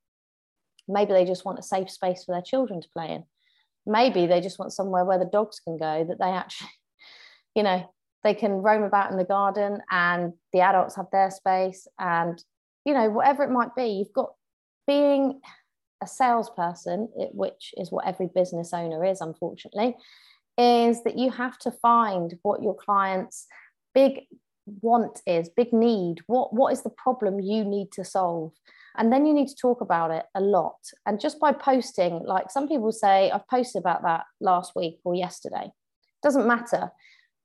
Maybe 0.87 1.13
they 1.13 1.25
just 1.25 1.45
want 1.45 1.59
a 1.59 1.63
safe 1.63 1.91
space 1.91 2.25
for 2.25 2.35
their 2.35 2.43
children 2.43 2.81
to 2.83 2.89
play 2.91 3.11
in. 3.11 3.25
Maybe 3.87 4.27
they 4.27 4.41
just 4.41 4.59
want 4.59 4.73
somewhere 4.73 5.05
where 5.05 5.19
the 5.19 5.25
dogs 5.25 5.61
can 5.61 5.79
go 5.79 6.05
that 6.05 6.19
they 6.19 6.31
actually 6.31 6.71
you 7.55 7.63
know 7.63 7.91
they 8.23 8.35
can 8.35 8.53
roam 8.53 8.83
about 8.83 9.11
in 9.11 9.19
the 9.19 9.25
garden 9.25 9.79
and 9.91 10.33
the 10.53 10.61
adults 10.61 10.97
have 10.97 11.07
their 11.13 11.31
space 11.31 11.87
and 11.99 12.43
you 12.85 12.95
know 12.95 13.11
whatever 13.11 13.43
it 13.43 13.51
might 13.51 13.75
be 13.75 13.85
you've 13.85 14.13
got 14.13 14.33
being 14.87 15.41
a 16.03 16.07
salesperson, 16.07 17.09
it, 17.17 17.31
which 17.35 17.75
is 17.77 17.91
what 17.91 18.07
every 18.07 18.29
business 18.35 18.73
owner 18.73 19.05
is, 19.05 19.21
unfortunately, 19.21 19.97
is 20.57 21.03
that 21.05 21.19
you 21.19 21.31
have 21.31 21.59
to 21.59 21.71
find 21.71 22.39
what 22.43 22.63
your 22.63 22.75
clients' 22.75 23.47
big 23.95 24.21
want 24.81 25.21
is, 25.27 25.49
big 25.49 25.73
need. 25.73 26.19
What, 26.27 26.53
what 26.53 26.73
is 26.73 26.83
the 26.83 26.91
problem 26.91 27.41
you 27.41 27.65
need 27.65 27.93
to 27.93 28.05
solve? 28.05 28.53
And 28.97 29.13
then 29.13 29.27
you 29.27 29.35
need 29.35 29.49
to 29.49 29.57
talk 29.57 29.81
about 29.81 30.11
it 30.11 30.25
a 30.35 30.41
lot. 30.41 30.79
And 31.05 31.21
just 31.21 31.41
by 31.41 31.53
posting, 31.53 32.21
like 32.25 32.51
some 32.51 32.69
people 32.69 32.93
say, 32.93 33.31
I've 33.31 33.49
posted 33.49 33.81
about 33.81 34.03
that 34.03 34.25
last 34.41 34.73
week 34.77 35.01
or 35.05 35.15
yesterday, 35.15 35.73
doesn't 36.23 36.47
matter. 36.47 36.91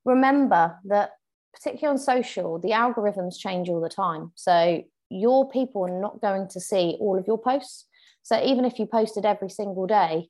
Remember 0.04 0.76
that, 0.84 1.10
particularly 1.52 1.92
on 1.92 1.98
social, 1.98 2.58
the 2.58 2.70
algorithms 2.70 3.38
change 3.38 3.68
all 3.68 3.80
the 3.80 3.88
time. 3.88 4.30
So 4.36 4.82
your 5.10 5.50
people 5.50 5.84
are 5.84 6.00
not 6.00 6.20
going 6.20 6.48
to 6.48 6.60
see 6.60 6.96
all 7.00 7.18
of 7.18 7.26
your 7.26 7.38
posts 7.38 7.86
so 8.22 8.42
even 8.42 8.64
if 8.64 8.78
you 8.78 8.86
posted 8.86 9.24
every 9.24 9.50
single 9.50 9.86
day, 9.86 10.28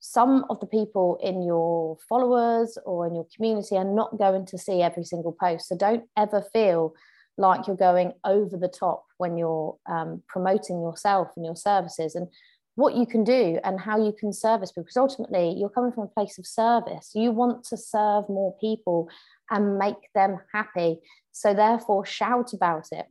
some 0.00 0.44
of 0.50 0.58
the 0.60 0.66
people 0.66 1.18
in 1.22 1.42
your 1.42 1.96
followers 2.08 2.76
or 2.84 3.06
in 3.06 3.14
your 3.14 3.26
community 3.34 3.76
are 3.76 3.84
not 3.84 4.18
going 4.18 4.44
to 4.46 4.58
see 4.58 4.82
every 4.82 5.04
single 5.04 5.32
post. 5.32 5.68
So 5.68 5.76
don't 5.76 6.04
ever 6.16 6.42
feel 6.52 6.94
like 7.38 7.66
you're 7.66 7.76
going 7.76 8.12
over 8.24 8.56
the 8.56 8.68
top 8.68 9.04
when 9.18 9.38
you're 9.38 9.76
um, 9.88 10.22
promoting 10.28 10.82
yourself 10.82 11.28
and 11.36 11.44
your 11.44 11.56
services 11.56 12.14
and 12.14 12.26
what 12.74 12.94
you 12.94 13.06
can 13.06 13.22
do 13.22 13.58
and 13.64 13.78
how 13.78 14.04
you 14.04 14.12
can 14.18 14.32
service 14.32 14.72
people. 14.72 14.82
Because 14.82 14.96
ultimately, 14.96 15.54
you're 15.56 15.68
coming 15.68 15.92
from 15.92 16.04
a 16.04 16.08
place 16.08 16.38
of 16.38 16.46
service. 16.46 17.12
You 17.14 17.30
want 17.30 17.64
to 17.64 17.76
serve 17.76 18.28
more 18.28 18.56
people 18.60 19.08
and 19.50 19.78
make 19.78 20.12
them 20.14 20.38
happy. 20.52 20.98
So, 21.30 21.54
therefore, 21.54 22.04
shout 22.04 22.52
about 22.52 22.88
it 22.90 23.06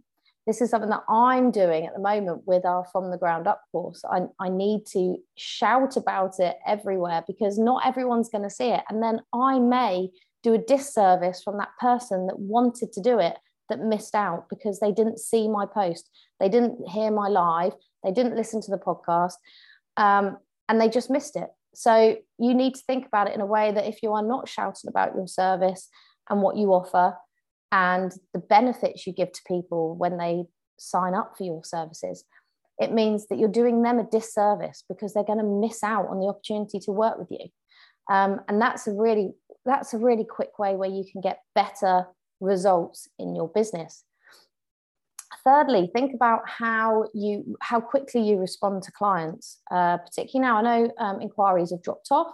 this 0.47 0.61
is 0.61 0.69
something 0.71 0.89
that 0.89 1.03
I'm 1.07 1.51
doing 1.51 1.85
at 1.85 1.93
the 1.93 1.99
moment 2.01 2.43
with 2.45 2.65
our 2.65 2.85
From 2.91 3.11
the 3.11 3.17
Ground 3.17 3.47
Up 3.47 3.61
course. 3.71 4.03
I, 4.09 4.21
I 4.39 4.49
need 4.49 4.85
to 4.93 5.17
shout 5.37 5.97
about 5.97 6.39
it 6.39 6.57
everywhere 6.65 7.23
because 7.27 7.59
not 7.59 7.85
everyone's 7.85 8.29
going 8.29 8.43
to 8.43 8.49
see 8.49 8.69
it. 8.69 8.81
And 8.89 9.03
then 9.03 9.21
I 9.33 9.59
may 9.59 10.09
do 10.43 10.53
a 10.53 10.57
disservice 10.57 11.43
from 11.43 11.57
that 11.57 11.69
person 11.79 12.25
that 12.27 12.39
wanted 12.39 12.91
to 12.93 13.01
do 13.01 13.19
it 13.19 13.37
that 13.69 13.79
missed 13.79 14.15
out 14.15 14.47
because 14.49 14.79
they 14.79 14.91
didn't 14.91 15.19
see 15.19 15.47
my 15.47 15.65
post, 15.65 16.09
they 16.39 16.49
didn't 16.49 16.89
hear 16.89 17.11
my 17.11 17.27
live, 17.27 17.73
they 18.03 18.11
didn't 18.11 18.35
listen 18.35 18.61
to 18.61 18.71
the 18.71 18.77
podcast, 18.77 19.35
um, 19.97 20.37
and 20.67 20.81
they 20.81 20.89
just 20.89 21.11
missed 21.11 21.35
it. 21.35 21.49
So 21.73 22.17
you 22.37 22.53
need 22.53 22.75
to 22.75 22.81
think 22.81 23.05
about 23.05 23.29
it 23.29 23.35
in 23.35 23.41
a 23.41 23.45
way 23.45 23.71
that 23.71 23.87
if 23.87 24.03
you 24.03 24.11
are 24.13 24.23
not 24.23 24.49
shouting 24.49 24.89
about 24.89 25.15
your 25.15 25.27
service 25.27 25.87
and 26.29 26.41
what 26.41 26.57
you 26.57 26.73
offer, 26.73 27.15
and 27.71 28.11
the 28.33 28.39
benefits 28.39 29.07
you 29.07 29.13
give 29.13 29.31
to 29.31 29.41
people 29.47 29.95
when 29.95 30.17
they 30.17 30.43
sign 30.77 31.13
up 31.13 31.37
for 31.37 31.43
your 31.43 31.63
services 31.63 32.25
it 32.81 32.91
means 32.91 33.27
that 33.27 33.37
you're 33.37 33.47
doing 33.47 33.83
them 33.83 33.99
a 33.99 34.03
disservice 34.03 34.83
because 34.89 35.13
they're 35.13 35.23
going 35.23 35.37
to 35.37 35.67
miss 35.67 35.83
out 35.83 36.07
on 36.07 36.19
the 36.19 36.25
opportunity 36.25 36.79
to 36.79 36.91
work 36.91 37.19
with 37.19 37.27
you. 37.29 37.47
Um, 38.09 38.41
and 38.47 38.59
that's 38.59 38.87
a 38.87 38.91
really 38.91 39.33
that's 39.63 39.93
a 39.93 39.99
really 39.99 40.25
quick 40.25 40.57
way 40.57 40.75
where 40.75 40.89
you 40.89 41.05
can 41.09 41.21
get 41.21 41.41
better 41.53 42.07
results 42.39 43.07
in 43.19 43.35
your 43.35 43.47
business. 43.47 44.03
Thirdly 45.43 45.91
think 45.93 46.15
about 46.15 46.49
how 46.49 47.05
you 47.13 47.55
how 47.61 47.79
quickly 47.79 48.21
you 48.21 48.37
respond 48.37 48.81
to 48.83 48.91
clients 48.91 49.59
uh, 49.71 49.97
particularly 49.97 50.47
now 50.47 50.57
i 50.57 50.61
know 50.61 50.91
um, 50.99 51.21
inquiries 51.21 51.71
have 51.71 51.81
dropped 51.81 52.09
off 52.11 52.31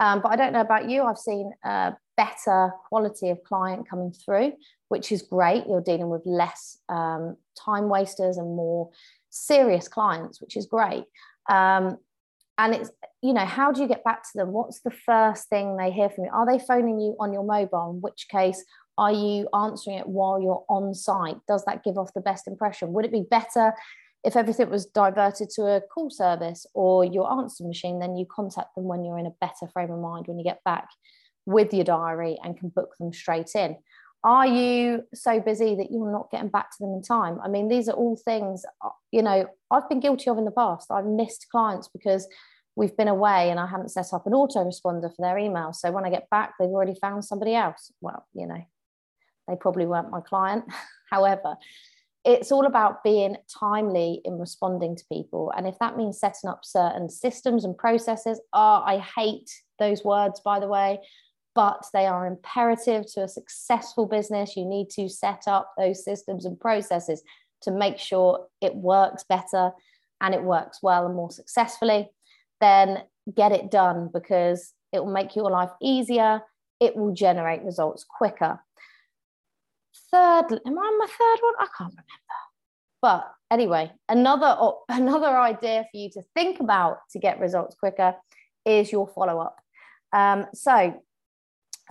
um, 0.00 0.20
but 0.22 0.32
i 0.32 0.36
don't 0.36 0.52
know 0.52 0.60
about 0.60 0.90
you 0.90 1.04
i've 1.04 1.18
seen 1.18 1.52
uh, 1.64 1.92
better 2.16 2.72
quality 2.88 3.30
of 3.30 3.42
client 3.44 3.88
coming 3.88 4.12
through, 4.12 4.52
which 4.88 5.12
is 5.12 5.22
great. 5.22 5.66
You're 5.66 5.80
dealing 5.80 6.08
with 6.08 6.22
less 6.24 6.78
um, 6.88 7.36
time 7.58 7.88
wasters 7.88 8.36
and 8.36 8.56
more 8.56 8.90
serious 9.30 9.88
clients, 9.88 10.40
which 10.40 10.56
is 10.56 10.66
great. 10.66 11.04
Um, 11.48 11.98
and 12.58 12.74
it's 12.74 12.90
you 13.22 13.32
know 13.32 13.46
how 13.46 13.72
do 13.72 13.80
you 13.80 13.88
get 13.88 14.04
back 14.04 14.22
to 14.24 14.30
them? 14.34 14.52
What's 14.52 14.80
the 14.80 14.90
first 14.90 15.48
thing 15.48 15.76
they 15.76 15.90
hear 15.90 16.10
from 16.10 16.24
you? 16.24 16.30
Are 16.32 16.46
they 16.46 16.62
phoning 16.62 17.00
you 17.00 17.16
on 17.18 17.32
your 17.32 17.44
mobile? 17.44 17.92
In 17.94 18.00
which 18.00 18.26
case 18.30 18.62
are 18.98 19.12
you 19.12 19.48
answering 19.54 19.98
it 19.98 20.06
while 20.06 20.40
you're 20.40 20.64
on 20.68 20.94
site? 20.94 21.38
Does 21.48 21.64
that 21.64 21.82
give 21.82 21.96
off 21.96 22.12
the 22.14 22.20
best 22.20 22.46
impression? 22.46 22.92
Would 22.92 23.06
it 23.06 23.12
be 23.12 23.24
better 23.28 23.72
if 24.24 24.36
everything 24.36 24.70
was 24.70 24.86
diverted 24.86 25.50
to 25.50 25.62
a 25.62 25.80
call 25.80 26.10
service 26.10 26.66
or 26.74 27.04
your 27.04 27.30
answer 27.32 27.64
machine 27.64 27.98
then 27.98 28.16
you 28.16 28.24
contact 28.24 28.74
them 28.76 28.84
when 28.84 29.04
you're 29.04 29.18
in 29.18 29.26
a 29.26 29.34
better 29.40 29.66
frame 29.72 29.90
of 29.90 29.98
mind 29.98 30.26
when 30.26 30.38
you 30.38 30.44
get 30.44 30.62
back 30.64 30.88
with 31.46 31.72
your 31.72 31.84
diary 31.84 32.38
and 32.42 32.58
can 32.58 32.68
book 32.68 32.94
them 32.98 33.12
straight 33.12 33.54
in. 33.54 33.76
Are 34.24 34.46
you 34.46 35.02
so 35.12 35.40
busy 35.40 35.74
that 35.74 35.90
you're 35.90 36.12
not 36.12 36.30
getting 36.30 36.48
back 36.48 36.70
to 36.70 36.76
them 36.80 36.94
in 36.94 37.02
time? 37.02 37.40
I 37.42 37.48
mean 37.48 37.68
these 37.68 37.88
are 37.88 37.94
all 37.94 38.16
things 38.16 38.64
uh, 38.84 38.90
you 39.10 39.22
know 39.22 39.46
i've 39.70 39.88
been 39.88 40.00
guilty 40.00 40.30
of 40.30 40.38
in 40.38 40.44
the 40.44 40.52
past. 40.52 40.90
I've 40.90 41.06
missed 41.06 41.46
clients 41.50 41.88
because 41.88 42.28
we've 42.76 42.96
been 42.96 43.08
away 43.08 43.50
and 43.50 43.58
i 43.58 43.66
haven't 43.66 43.90
set 43.90 44.12
up 44.12 44.26
an 44.26 44.32
autoresponder 44.32 45.14
for 45.14 45.20
their 45.20 45.38
email. 45.38 45.72
So 45.72 45.90
when 45.90 46.04
i 46.04 46.10
get 46.10 46.30
back 46.30 46.54
they've 46.58 46.68
already 46.68 46.94
found 46.94 47.24
somebody 47.24 47.54
else. 47.54 47.90
Well 48.00 48.26
you 48.32 48.46
know 48.46 48.64
they 49.48 49.56
probably 49.56 49.86
weren't 49.86 50.10
my 50.10 50.20
client. 50.20 50.64
However 51.10 51.56
it's 52.24 52.52
all 52.52 52.66
about 52.66 53.02
being 53.02 53.36
timely 53.52 54.20
in 54.24 54.38
responding 54.38 54.94
to 54.94 55.04
people. 55.12 55.52
And 55.56 55.66
if 55.66 55.76
that 55.80 55.96
means 55.96 56.20
setting 56.20 56.48
up 56.48 56.60
certain 56.64 57.08
systems 57.10 57.64
and 57.64 57.76
processes 57.76 58.40
oh 58.52 58.82
i 58.86 58.98
hate 59.16 59.50
those 59.80 60.04
words 60.04 60.38
by 60.38 60.60
the 60.60 60.68
way 60.68 61.00
but 61.54 61.84
they 61.92 62.06
are 62.06 62.26
imperative 62.26 63.04
to 63.12 63.22
a 63.22 63.28
successful 63.28 64.06
business. 64.06 64.56
You 64.56 64.64
need 64.64 64.90
to 64.90 65.08
set 65.08 65.42
up 65.46 65.72
those 65.76 66.04
systems 66.04 66.44
and 66.44 66.58
processes 66.58 67.22
to 67.62 67.70
make 67.70 67.98
sure 67.98 68.46
it 68.60 68.74
works 68.74 69.24
better 69.24 69.72
and 70.20 70.34
it 70.34 70.42
works 70.42 70.78
well 70.82 71.06
and 71.06 71.14
more 71.14 71.30
successfully. 71.30 72.10
Then 72.60 73.02
get 73.34 73.52
it 73.52 73.70
done 73.70 74.08
because 74.12 74.72
it 74.92 75.04
will 75.04 75.12
make 75.12 75.36
your 75.36 75.50
life 75.50 75.70
easier. 75.80 76.42
It 76.80 76.96
will 76.96 77.12
generate 77.12 77.62
results 77.62 78.04
quicker. 78.08 78.60
Third, 80.10 80.60
am 80.66 80.78
I 80.78 80.82
on 80.82 80.98
my 80.98 81.06
third 81.06 81.38
one? 81.42 81.54
I 81.58 81.66
can't 81.76 81.92
remember. 81.92 82.02
But 83.00 83.32
anyway, 83.50 83.90
another 84.08 84.56
another 84.88 85.36
idea 85.36 85.86
for 85.90 85.96
you 85.96 86.10
to 86.10 86.22
think 86.34 86.60
about 86.60 86.98
to 87.10 87.18
get 87.18 87.40
results 87.40 87.76
quicker 87.76 88.14
is 88.64 88.92
your 88.92 89.08
follow 89.08 89.40
up. 89.40 89.58
Um, 90.12 90.46
so 90.54 90.94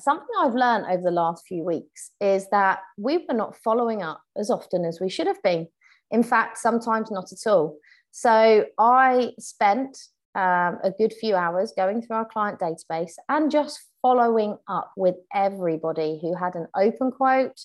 something 0.01 0.27
I've 0.39 0.55
learned 0.55 0.85
over 0.89 1.03
the 1.03 1.11
last 1.11 1.45
few 1.47 1.63
weeks 1.63 2.11
is 2.19 2.49
that 2.49 2.79
we 2.97 3.25
were 3.27 3.35
not 3.35 3.55
following 3.55 4.01
up 4.01 4.21
as 4.37 4.49
often 4.49 4.85
as 4.85 4.99
we 4.99 5.09
should 5.09 5.27
have 5.27 5.41
been. 5.43 5.67
In 6.11 6.23
fact, 6.23 6.57
sometimes 6.57 7.11
not 7.11 7.31
at 7.31 7.49
all. 7.49 7.77
So 8.11 8.65
I 8.77 9.31
spent 9.39 9.97
um, 10.35 10.79
a 10.83 10.91
good 10.97 11.13
few 11.13 11.35
hours 11.35 11.73
going 11.75 12.01
through 12.01 12.17
our 12.17 12.25
client 12.25 12.59
database 12.59 13.13
and 13.29 13.51
just 13.51 13.81
following 14.01 14.57
up 14.67 14.91
with 14.95 15.15
everybody 15.33 16.19
who 16.21 16.35
had 16.35 16.55
an 16.55 16.67
open 16.75 17.11
quote, 17.11 17.59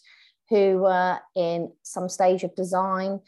who 0.51 0.79
were 0.79 1.19
in 1.35 1.73
some 1.83 2.09
stage 2.09 2.45
of 2.45 2.55
design, 2.55 3.21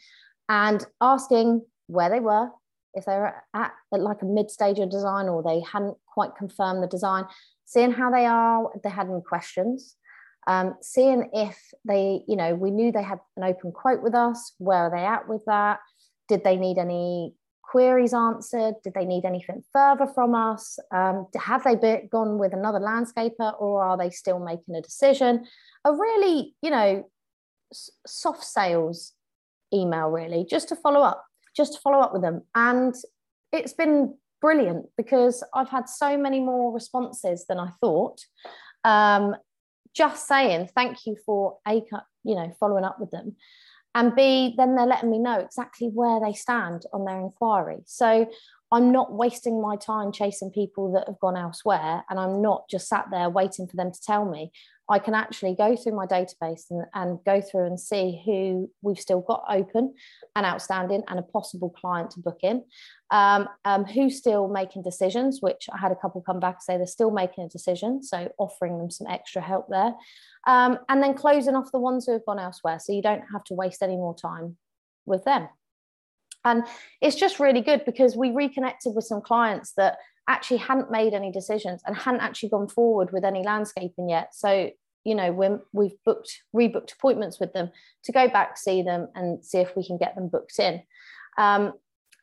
and 0.47 0.85
asking 1.01 1.61
where 1.87 2.09
they 2.09 2.19
were, 2.19 2.49
if 2.93 3.05
they 3.05 3.13
were 3.13 3.33
at, 3.53 3.73
at 3.93 3.99
like 3.99 4.21
a 4.21 4.25
mid 4.25 4.49
stage 4.49 4.79
of 4.79 4.89
design 4.89 5.27
or 5.27 5.43
they 5.43 5.61
hadn't 5.61 5.97
quite 6.07 6.35
confirmed 6.35 6.81
the 6.81 6.87
design, 6.87 7.25
seeing 7.69 7.91
how 7.91 8.09
they 8.09 8.25
are, 8.25 8.71
they 8.83 8.89
had 8.89 9.07
any 9.07 9.21
questions, 9.21 9.95
um, 10.47 10.73
seeing 10.81 11.29
if 11.33 11.55
they, 11.85 12.23
you 12.27 12.35
know, 12.35 12.55
we 12.55 12.71
knew 12.71 12.91
they 12.91 13.03
had 13.03 13.19
an 13.37 13.43
open 13.43 13.71
quote 13.71 14.01
with 14.01 14.15
us. 14.15 14.55
Where 14.57 14.87
are 14.87 14.89
they 14.89 15.05
at 15.05 15.29
with 15.29 15.45
that? 15.45 15.77
Did 16.27 16.43
they 16.43 16.57
need 16.57 16.79
any 16.79 17.35
queries 17.61 18.15
answered? 18.15 18.73
Did 18.83 18.95
they 18.95 19.05
need 19.05 19.23
anything 19.23 19.63
further 19.71 20.07
from 20.07 20.33
us? 20.33 20.79
Um, 20.91 21.27
have 21.39 21.63
they 21.63 21.75
been, 21.75 22.09
gone 22.11 22.39
with 22.39 22.53
another 22.53 22.79
landscaper 22.79 23.53
or 23.61 23.83
are 23.83 23.99
they 23.99 24.09
still 24.09 24.39
making 24.39 24.75
a 24.75 24.81
decision? 24.81 25.45
A 25.85 25.93
really, 25.93 26.55
you 26.63 26.71
know, 26.71 27.07
soft 28.07 28.43
sales 28.43 29.13
email, 29.71 30.09
really, 30.09 30.43
just 30.43 30.69
to 30.69 30.75
follow 30.75 31.01
up, 31.01 31.23
just 31.55 31.73
to 31.73 31.79
follow 31.81 31.99
up 31.99 32.13
with 32.13 32.23
them. 32.23 32.41
And 32.55 32.95
it's 33.51 33.73
been 33.73 34.15
brilliant 34.41 34.87
because 34.97 35.43
I've 35.53 35.69
had 35.69 35.89
so 35.89 36.17
many 36.17 36.39
more 36.39 36.73
responses 36.73 37.45
than 37.47 37.59
I 37.59 37.69
thought. 37.81 38.19
Um, 38.83 39.35
just 39.93 40.27
saying 40.27 40.69
thank 40.75 41.05
you 41.05 41.17
for 41.25 41.57
a 41.67 41.83
you 42.23 42.35
know 42.35 42.51
following 42.59 42.83
up 42.83 42.99
with 42.99 43.11
them. 43.11 43.35
And 43.95 44.15
b 44.15 44.53
then 44.57 44.75
they're 44.75 44.85
letting 44.85 45.09
me 45.09 45.19
know 45.19 45.39
exactly 45.39 45.87
where 45.87 46.19
they 46.19 46.33
stand 46.33 46.83
on 46.93 47.05
their 47.05 47.19
inquiry. 47.19 47.79
So 47.85 48.29
i'm 48.71 48.91
not 48.91 49.13
wasting 49.13 49.61
my 49.61 49.75
time 49.75 50.11
chasing 50.11 50.51
people 50.51 50.91
that 50.93 51.07
have 51.07 51.19
gone 51.19 51.37
elsewhere 51.37 52.03
and 52.09 52.19
i'm 52.19 52.41
not 52.41 52.69
just 52.69 52.87
sat 52.87 53.05
there 53.11 53.29
waiting 53.29 53.67
for 53.67 53.75
them 53.75 53.91
to 53.91 54.01
tell 54.01 54.25
me 54.25 54.51
I 54.89 54.99
can 54.99 55.13
actually 55.13 55.55
go 55.55 55.75
through 55.75 55.95
my 55.95 56.07
database 56.07 56.63
and, 56.71 56.85
and 56.93 57.19
go 57.23 57.41
through 57.41 57.67
and 57.67 57.79
see 57.79 58.21
who 58.25 58.69
we've 58.81 58.99
still 58.99 59.21
got 59.21 59.43
open 59.47 59.93
and 60.35 60.45
outstanding 60.45 61.03
and 61.07 61.19
a 61.19 61.21
possible 61.21 61.69
client 61.69 62.11
to 62.11 62.19
book 62.19 62.39
in. 62.41 62.63
Um, 63.11 63.47
um, 63.65 63.85
who's 63.85 64.17
still 64.17 64.47
making 64.47 64.83
decisions, 64.83 65.39
which 65.41 65.67
I 65.71 65.77
had 65.77 65.91
a 65.91 65.95
couple 65.95 66.21
come 66.21 66.39
back 66.39 66.61
say 66.61 66.77
they're 66.77 66.87
still 66.87 67.11
making 67.11 67.43
a 67.43 67.49
decision. 67.49 68.03
So 68.03 68.31
offering 68.37 68.77
them 68.77 68.91
some 68.91 69.07
extra 69.07 69.41
help 69.41 69.67
there. 69.69 69.93
Um, 70.47 70.79
and 70.89 71.01
then 71.01 71.13
closing 71.13 71.55
off 71.55 71.71
the 71.71 71.79
ones 71.79 72.05
who 72.05 72.13
have 72.13 72.25
gone 72.25 72.39
elsewhere. 72.39 72.79
So 72.79 72.93
you 72.93 73.01
don't 73.01 73.23
have 73.31 73.43
to 73.45 73.53
waste 73.53 73.83
any 73.83 73.95
more 73.95 74.15
time 74.15 74.57
with 75.05 75.23
them. 75.23 75.47
And 76.45 76.63
it's 77.01 77.15
just 77.15 77.39
really 77.39 77.61
good 77.61 77.83
because 77.85 78.15
we 78.15 78.31
reconnected 78.31 78.95
with 78.95 79.05
some 79.05 79.21
clients 79.21 79.73
that 79.75 79.97
actually 80.29 80.57
hadn't 80.57 80.91
made 80.91 81.13
any 81.13 81.31
decisions 81.31 81.81
and 81.85 81.97
hadn't 81.97 82.21
actually 82.21 82.49
gone 82.49 82.69
forward 82.69 83.11
with 83.11 83.25
any 83.25 83.43
landscaping 83.43 84.07
yet. 84.07 84.33
So, 84.33 84.69
you 85.03 85.15
know, 85.15 85.33
when 85.33 85.59
we've 85.73 85.97
booked, 86.05 86.41
rebooked 86.55 86.93
appointments 86.93 87.39
with 87.39 87.51
them 87.51 87.71
to 88.03 88.11
go 88.11 88.29
back, 88.29 88.57
see 88.57 88.81
them 88.83 89.07
and 89.15 89.43
see 89.43 89.57
if 89.57 89.75
we 89.75 89.85
can 89.85 89.97
get 89.97 90.15
them 90.15 90.29
booked 90.29 90.59
in. 90.59 90.83
Um, 91.37 91.73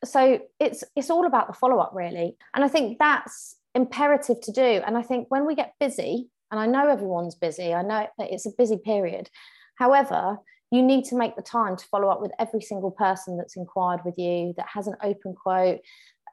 so 0.05 0.39
it's 0.59 0.83
it's 0.95 1.09
all 1.09 1.25
about 1.25 1.47
the 1.47 1.53
follow-up 1.53 1.91
really. 1.93 2.37
And 2.53 2.63
I 2.63 2.67
think 2.67 2.97
that's 2.97 3.57
imperative 3.75 4.39
to 4.41 4.51
do. 4.51 4.81
And 4.85 4.97
I 4.97 5.01
think 5.01 5.27
when 5.29 5.45
we 5.45 5.55
get 5.55 5.73
busy, 5.79 6.29
and 6.49 6.59
I 6.59 6.65
know 6.65 6.87
everyone's 6.87 7.35
busy, 7.35 7.73
I 7.73 7.81
know 7.81 8.07
it's 8.19 8.45
a 8.45 8.51
busy 8.57 8.77
period. 8.77 9.29
However, 9.75 10.37
you 10.71 10.81
need 10.81 11.05
to 11.05 11.17
make 11.17 11.35
the 11.35 11.41
time 11.41 11.75
to 11.77 11.85
follow 11.85 12.09
up 12.09 12.21
with 12.21 12.31
every 12.39 12.61
single 12.61 12.91
person 12.91 13.37
that's 13.37 13.57
inquired 13.57 14.01
with 14.05 14.17
you 14.17 14.53
that 14.57 14.67
has 14.73 14.87
an 14.87 14.95
open 15.03 15.33
quote 15.33 15.79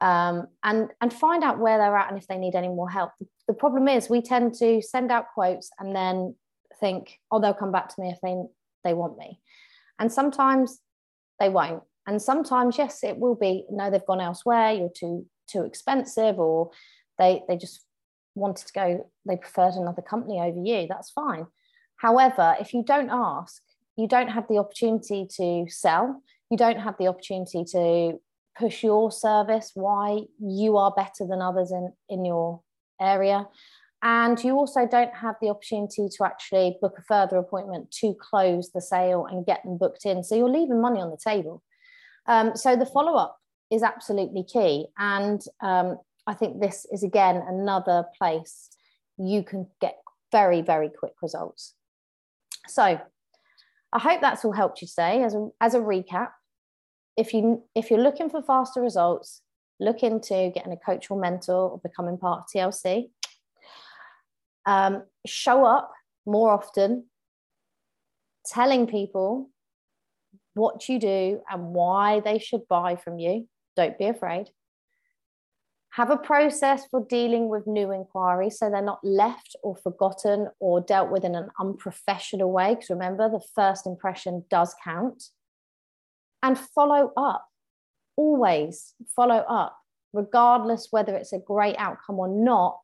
um, 0.01 0.47
and 0.63 0.89
and 1.01 1.13
find 1.13 1.43
out 1.43 1.59
where 1.59 1.77
they're 1.77 1.97
at 1.97 2.09
and 2.09 2.17
if 2.17 2.27
they 2.27 2.37
need 2.37 2.55
any 2.55 2.67
more 2.67 2.89
help. 2.89 3.11
The 3.47 3.53
problem 3.53 3.87
is 3.87 4.09
we 4.09 4.21
tend 4.21 4.53
to 4.55 4.81
send 4.81 5.11
out 5.11 5.27
quotes 5.33 5.69
and 5.79 5.95
then 5.95 6.35
think, 6.79 7.19
oh, 7.31 7.39
they'll 7.39 7.53
come 7.53 7.71
back 7.71 7.89
to 7.89 8.01
me 8.01 8.09
if 8.09 8.19
they 8.21 8.35
they 8.83 8.93
want 8.93 9.17
me, 9.17 9.39
and 9.99 10.11
sometimes 10.11 10.79
they 11.39 11.49
won't. 11.49 11.83
And 12.07 12.21
sometimes, 12.21 12.77
yes, 12.77 13.03
it 13.03 13.17
will 13.17 13.35
be 13.35 13.65
no, 13.69 13.89
they've 13.89 14.05
gone 14.05 14.21
elsewhere. 14.21 14.71
You're 14.73 14.89
too 14.89 15.25
too 15.47 15.63
expensive, 15.63 16.39
or 16.39 16.71
they 17.17 17.43
they 17.47 17.57
just 17.57 17.83
wanted 18.35 18.67
to 18.67 18.73
go. 18.73 19.11
They 19.25 19.37
preferred 19.37 19.73
another 19.73 20.01
company 20.01 20.39
over 20.39 20.59
you. 20.59 20.87
That's 20.87 21.11
fine. 21.11 21.47
However, 21.97 22.55
if 22.59 22.73
you 22.73 22.83
don't 22.83 23.09
ask, 23.09 23.61
you 23.95 24.07
don't 24.07 24.27
have 24.27 24.47
the 24.47 24.57
opportunity 24.57 25.27
to 25.37 25.65
sell. 25.69 26.21
You 26.51 26.57
don't 26.57 26.79
have 26.79 26.95
the 26.99 27.07
opportunity 27.07 27.63
to 27.71 28.19
push 28.57 28.83
your 28.83 29.11
service, 29.11 29.71
why 29.73 30.21
you 30.39 30.77
are 30.77 30.93
better 30.95 31.27
than 31.27 31.41
others 31.41 31.71
in, 31.71 31.91
in 32.09 32.25
your 32.25 32.61
area. 33.01 33.47
And 34.01 34.41
you 34.43 34.55
also 34.55 34.87
don't 34.87 35.13
have 35.15 35.35
the 35.41 35.49
opportunity 35.49 36.07
to 36.15 36.25
actually 36.25 36.77
book 36.81 36.95
a 36.99 37.01
further 37.01 37.37
appointment 37.37 37.91
to 38.01 38.13
close 38.13 38.71
the 38.71 38.81
sale 38.81 39.25
and 39.25 39.45
get 39.45 39.63
them 39.63 39.77
booked 39.77 40.05
in. 40.05 40.23
So 40.23 40.35
you're 40.35 40.49
leaving 40.49 40.81
money 40.81 41.01
on 41.01 41.09
the 41.09 41.17
table. 41.17 41.63
Um, 42.27 42.55
so 42.55 42.75
the 42.75 42.85
follow 42.85 43.15
up 43.15 43.37
is 43.71 43.83
absolutely 43.83 44.43
key. 44.43 44.87
And 44.97 45.41
um, 45.61 45.97
I 46.27 46.33
think 46.33 46.61
this 46.61 46.85
is 46.91 47.03
again 47.03 47.43
another 47.47 48.05
place 48.17 48.69
you 49.17 49.43
can 49.43 49.67
get 49.81 49.97
very, 50.31 50.61
very 50.61 50.89
quick 50.89 51.13
results. 51.21 51.73
So 52.67 52.99
I 53.93 53.99
hope 53.99 54.21
that's 54.21 54.43
all 54.43 54.51
helped 54.51 54.81
you 54.81 54.87
today. 54.87 55.23
As 55.23 55.33
a, 55.33 55.49
as 55.61 55.73
a 55.73 55.79
recap, 55.79 56.29
if 57.17 57.33
you 57.33 57.63
if 57.73 57.89
you're 57.89 58.01
looking 58.01 58.29
for 58.29 58.41
faster 58.41 58.81
results, 58.81 59.41
look 59.79 60.03
into 60.03 60.51
getting 60.53 60.73
a 60.73 60.77
coach 60.77 61.09
or 61.09 61.19
mentor 61.19 61.69
or 61.71 61.79
becoming 61.79 62.17
part 62.17 62.41
of 62.41 62.45
TLC. 62.53 63.09
Um, 64.65 65.03
show 65.25 65.65
up 65.65 65.91
more 66.25 66.51
often, 66.51 67.05
telling 68.45 68.87
people 68.87 69.49
what 70.53 70.87
you 70.89 70.99
do 70.99 71.41
and 71.49 71.73
why 71.73 72.21
they 72.21 72.39
should 72.39 72.67
buy 72.67 72.95
from 72.95 73.19
you. 73.19 73.47
Don't 73.75 73.97
be 73.97 74.05
afraid. 74.05 74.49
Have 75.91 76.09
a 76.09 76.17
process 76.17 76.85
for 76.91 77.05
dealing 77.05 77.47
with 77.47 77.67
new 77.67 77.93
inquiries 77.93 78.59
so 78.59 78.69
they're 78.69 78.81
not 78.81 78.99
left 79.03 79.55
or 79.63 79.77
forgotten 79.77 80.49
or 80.59 80.81
dealt 80.81 81.09
with 81.09 81.23
in 81.23 81.35
an 81.35 81.49
unprofessional 81.59 82.51
way. 82.51 82.75
Because 82.75 82.89
remember, 82.89 83.29
the 83.29 83.43
first 83.55 83.85
impression 83.85 84.43
does 84.49 84.75
count 84.83 85.23
and 86.45 86.57
follow 86.57 87.11
up. 87.17 87.47
Always 88.15 88.93
follow 89.15 89.37
up 89.37 89.77
regardless 90.13 90.87
whether 90.91 91.15
it's 91.15 91.33
a 91.33 91.39
great 91.39 91.75
outcome 91.77 92.17
or 92.19 92.29
not, 92.29 92.79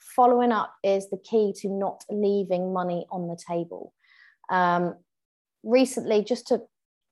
following 0.00 0.52
up 0.52 0.72
is 0.82 1.10
the 1.10 1.18
key 1.18 1.52
to 1.54 1.68
not 1.68 2.02
leaving 2.08 2.72
money 2.72 3.06
on 3.10 3.28
the 3.28 3.36
table. 3.36 3.92
Um, 4.50 4.94
recently, 5.62 6.24
just 6.24 6.46
to, 6.48 6.62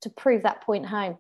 to 0.03 0.11
prove 0.11 0.45
that 0.45 0.63
point 0.63 0.87
home, 0.87 1.19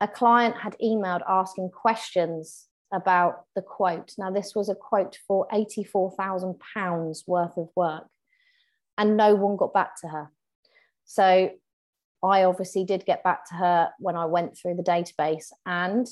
a 0.00 0.06
client 0.06 0.56
had 0.56 0.76
emailed 0.82 1.22
asking 1.26 1.70
questions 1.70 2.66
about 2.92 3.44
the 3.56 3.62
quote. 3.62 4.12
Now, 4.18 4.30
this 4.30 4.54
was 4.54 4.68
a 4.68 4.74
quote 4.74 5.18
for 5.26 5.46
£84,000 5.52 7.22
worth 7.26 7.56
of 7.56 7.68
work, 7.74 8.06
and 8.98 9.16
no 9.16 9.34
one 9.34 9.56
got 9.56 9.72
back 9.72 9.98
to 10.02 10.08
her. 10.08 10.30
So 11.04 11.50
I 12.22 12.44
obviously 12.44 12.84
did 12.84 13.04
get 13.04 13.22
back 13.22 13.46
to 13.48 13.54
her 13.54 13.90
when 13.98 14.16
I 14.16 14.26
went 14.26 14.56
through 14.56 14.74
the 14.76 14.82
database, 14.82 15.52
and 15.66 16.06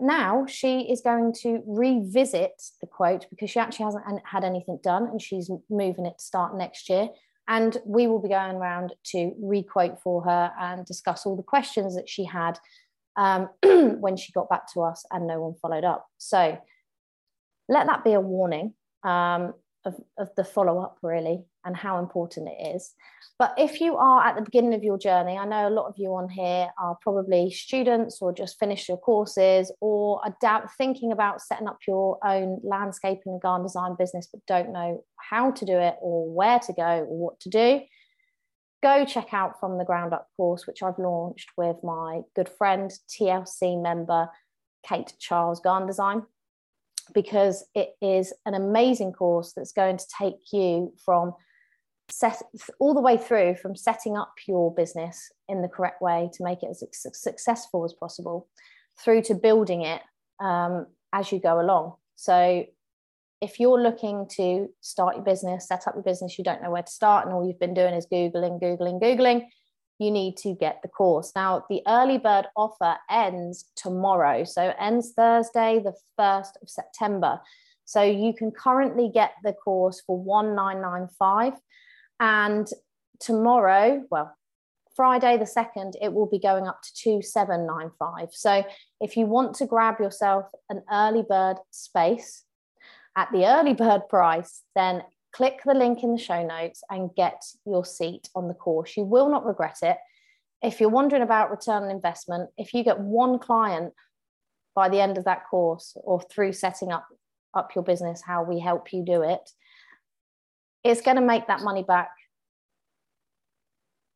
now 0.00 0.46
she 0.46 0.80
is 0.80 1.00
going 1.00 1.32
to 1.42 1.62
revisit 1.66 2.62
the 2.80 2.86
quote 2.86 3.26
because 3.30 3.50
she 3.50 3.58
actually 3.58 3.86
hasn't 3.86 4.04
had 4.24 4.44
anything 4.44 4.78
done 4.82 5.04
and 5.06 5.20
she's 5.20 5.50
moving 5.70 6.06
it 6.06 6.18
to 6.18 6.24
start 6.24 6.56
next 6.56 6.88
year. 6.88 7.08
And 7.48 7.76
we 7.84 8.06
will 8.06 8.20
be 8.20 8.28
going 8.28 8.56
around 8.56 8.94
to 9.06 9.32
requote 9.40 10.00
for 10.00 10.22
her 10.24 10.52
and 10.60 10.86
discuss 10.86 11.26
all 11.26 11.36
the 11.36 11.42
questions 11.42 11.96
that 11.96 12.08
she 12.08 12.24
had 12.24 12.58
um, 13.16 13.48
when 13.62 14.16
she 14.16 14.32
got 14.32 14.48
back 14.48 14.72
to 14.74 14.82
us 14.82 15.04
and 15.10 15.26
no 15.26 15.40
one 15.40 15.54
followed 15.60 15.84
up. 15.84 16.06
So 16.18 16.58
let 17.68 17.86
that 17.86 18.04
be 18.04 18.12
a 18.12 18.20
warning 18.20 18.74
um, 19.02 19.54
of, 19.84 19.94
of 20.18 20.28
the 20.36 20.44
follow 20.44 20.80
up, 20.80 20.98
really, 21.02 21.44
and 21.64 21.76
how 21.76 21.98
important 21.98 22.48
it 22.48 22.74
is. 22.74 22.94
But 23.38 23.54
if 23.56 23.80
you 23.80 23.96
are 23.96 24.24
at 24.24 24.36
the 24.36 24.42
beginning 24.42 24.74
of 24.74 24.84
your 24.84 24.98
journey, 24.98 25.36
I 25.36 25.44
know 25.44 25.68
a 25.68 25.70
lot 25.70 25.86
of 25.86 25.94
you 25.96 26.14
on 26.14 26.28
here 26.28 26.68
are 26.78 26.96
probably 27.00 27.50
students 27.50 28.18
or 28.20 28.32
just 28.32 28.58
finished 28.58 28.88
your 28.88 28.98
courses 28.98 29.72
or 29.80 30.20
are 30.24 30.36
doubt, 30.40 30.70
thinking 30.76 31.12
about 31.12 31.40
setting 31.40 31.66
up 31.66 31.78
your 31.86 32.18
own 32.24 32.60
landscaping 32.62 33.32
and 33.32 33.40
garden 33.40 33.66
design 33.66 33.96
business, 33.98 34.28
but 34.32 34.46
don't 34.46 34.72
know 34.72 35.02
how 35.16 35.50
to 35.50 35.64
do 35.64 35.76
it 35.76 35.96
or 36.00 36.32
where 36.32 36.58
to 36.60 36.72
go 36.72 37.06
or 37.08 37.18
what 37.18 37.40
to 37.40 37.48
do. 37.48 37.80
Go 38.82 39.04
check 39.04 39.32
out 39.32 39.58
from 39.58 39.78
the 39.78 39.84
ground 39.84 40.12
up 40.12 40.28
course, 40.36 40.66
which 40.66 40.82
I've 40.82 40.98
launched 40.98 41.50
with 41.56 41.76
my 41.82 42.20
good 42.36 42.48
friend, 42.48 42.92
TLC 43.08 43.80
member, 43.80 44.28
Kate 44.86 45.12
Charles 45.18 45.60
Garden 45.60 45.86
Design 45.86 46.22
because 47.14 47.64
it 47.74 47.90
is 48.00 48.32
an 48.46 48.54
amazing 48.54 49.12
course 49.12 49.52
that's 49.54 49.72
going 49.72 49.96
to 49.96 50.06
take 50.18 50.52
you 50.52 50.92
from 51.04 51.34
set 52.12 52.42
all 52.78 52.94
the 52.94 53.00
way 53.00 53.16
through 53.16 53.56
from 53.56 53.74
setting 53.74 54.16
up 54.16 54.34
your 54.46 54.72
business 54.74 55.30
in 55.48 55.62
the 55.62 55.68
correct 55.68 56.02
way 56.02 56.30
to 56.34 56.44
make 56.44 56.62
it 56.62 56.68
as 56.70 56.84
successful 57.12 57.84
as 57.84 57.92
possible 57.92 58.48
through 59.02 59.22
to 59.22 59.34
building 59.34 59.82
it 59.82 60.02
um, 60.40 60.86
as 61.12 61.32
you 61.32 61.40
go 61.40 61.60
along. 61.60 61.94
So 62.16 62.66
if 63.40 63.58
you're 63.58 63.80
looking 63.80 64.28
to 64.36 64.68
start 64.80 65.16
your 65.16 65.24
business 65.24 65.66
set 65.66 65.88
up 65.88 65.94
your 65.94 66.04
business 66.04 66.38
you 66.38 66.44
don't 66.44 66.62
know 66.62 66.70
where 66.70 66.82
to 66.82 66.92
start 66.92 67.26
and 67.26 67.34
all 67.34 67.44
you've 67.44 67.58
been 67.58 67.74
doing 67.74 67.92
is 67.92 68.06
googling 68.06 68.62
googling 68.62 69.02
googling 69.02 69.46
you 69.98 70.10
need 70.10 70.36
to 70.38 70.54
get 70.54 70.80
the 70.82 70.88
course. 70.88 71.32
Now 71.34 71.64
the 71.68 71.82
early 71.86 72.18
bird 72.18 72.46
offer 72.56 72.96
ends 73.10 73.66
tomorrow. 73.76 74.44
So 74.44 74.72
ends 74.78 75.12
thursday 75.16 75.80
the 75.82 75.94
1st 76.18 76.62
of 76.62 76.70
september. 76.70 77.40
So 77.84 78.02
you 78.02 78.32
can 78.32 78.50
currently 78.52 79.10
get 79.12 79.32
the 79.42 79.52
course 79.52 80.02
for 80.06 80.16
1995 80.16 81.54
and 82.22 82.68
tomorrow, 83.18 84.04
well, 84.08 84.32
Friday 84.94 85.36
the 85.38 85.44
2nd, 85.44 85.94
it 86.00 86.12
will 86.12 86.26
be 86.26 86.38
going 86.38 86.68
up 86.68 86.80
to 86.82 86.94
2795. 87.02 88.28
So 88.30 88.62
if 89.00 89.16
you 89.16 89.26
want 89.26 89.56
to 89.56 89.66
grab 89.66 89.98
yourself 89.98 90.46
an 90.70 90.84
early 90.90 91.24
bird 91.28 91.56
space 91.72 92.44
at 93.16 93.28
the 93.32 93.46
early 93.46 93.74
bird 93.84 94.02
price, 94.08 94.62
then 94.76 95.02
click 95.32 95.62
the 95.66 95.74
link 95.74 96.04
in 96.04 96.12
the 96.12 96.22
show 96.22 96.46
notes 96.46 96.84
and 96.88 97.12
get 97.16 97.42
your 97.66 97.84
seat 97.84 98.28
on 98.36 98.46
the 98.46 98.54
course. 98.54 98.96
You 98.96 99.02
will 99.02 99.28
not 99.28 99.44
regret 99.44 99.78
it. 99.82 99.96
If 100.62 100.78
you're 100.78 100.90
wondering 100.90 101.22
about 101.22 101.50
return 101.50 101.82
on 101.82 101.90
investment, 101.90 102.50
if 102.56 102.72
you 102.72 102.84
get 102.84 103.00
one 103.00 103.40
client 103.40 103.94
by 104.76 104.88
the 104.88 105.00
end 105.00 105.18
of 105.18 105.24
that 105.24 105.48
course 105.50 105.96
or 105.96 106.20
through 106.20 106.52
setting 106.52 106.92
up 106.92 107.04
up 107.52 107.74
your 107.74 107.82
business, 107.82 108.22
how 108.24 108.44
we 108.44 108.60
help 108.60 108.92
you 108.92 109.04
do 109.04 109.22
it, 109.22 109.50
it's 110.84 111.00
going 111.00 111.16
to 111.16 111.22
make 111.22 111.46
that 111.46 111.62
money 111.62 111.82
back 111.82 112.10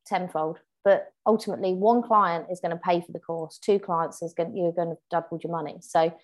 tenfold. 0.07 0.59
But 0.85 1.13
ultimately, 1.27 1.75
one 1.75 2.03
client 2.03 2.47
is 2.51 2.61
going 2.61 2.71
to 2.71 2.77
pay 2.77 3.01
for 3.01 3.13
the 3.13 3.19
course. 3.19 3.59
Two 3.59 3.79
clients 3.79 4.23
is 4.23 4.35
going 4.35 4.57
you're 4.57 4.73
going 4.73 4.91
to 4.91 4.99
double 5.11 5.41
your 5.43 5.53
money. 5.53 5.79
So 5.81 6.17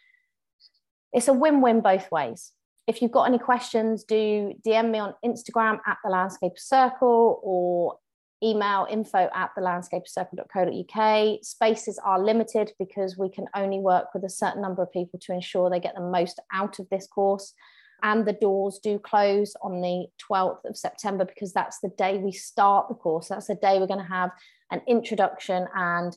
it's 1.12 1.28
a 1.28 1.32
win-win 1.32 1.80
both 1.80 2.10
ways. 2.10 2.52
If 2.86 3.02
you've 3.02 3.12
got 3.12 3.24
any 3.24 3.38
questions, 3.38 4.04
do 4.04 4.54
DM 4.66 4.90
me 4.90 4.98
on 4.98 5.14
Instagram 5.24 5.80
at 5.86 5.98
the 6.04 6.10
Landscape 6.10 6.58
Circle 6.58 7.40
or 7.42 7.98
email 8.42 8.86
info 8.90 9.28
at 9.32 9.50
the 9.56 9.62
landscapercircle.co.uk. 9.62 11.44
Spaces 11.44 12.00
are 12.04 12.20
limited 12.20 12.72
because 12.78 13.16
we 13.16 13.28
can 13.28 13.46
only 13.54 13.78
work 13.78 14.14
with 14.14 14.24
a 14.24 14.28
certain 14.28 14.60
number 14.60 14.82
of 14.82 14.92
people 14.92 15.18
to 15.20 15.32
ensure 15.32 15.70
they 15.70 15.78
get 15.80 15.94
the 15.94 16.00
most 16.00 16.40
out 16.52 16.78
of 16.80 16.88
this 16.90 17.06
course 17.06 17.54
and 18.02 18.26
the 18.26 18.32
doors 18.32 18.80
do 18.82 18.98
close 18.98 19.54
on 19.62 19.80
the 19.80 20.06
12th 20.30 20.64
of 20.64 20.76
September 20.76 21.24
because 21.24 21.52
that's 21.52 21.78
the 21.80 21.90
day 21.96 22.18
we 22.18 22.32
start 22.32 22.88
the 22.88 22.94
course. 22.94 23.28
That's 23.28 23.46
the 23.46 23.54
day 23.54 23.78
we're 23.78 23.86
going 23.86 24.04
to 24.04 24.12
have 24.12 24.30
an 24.70 24.82
introduction 24.88 25.66
and 25.74 26.16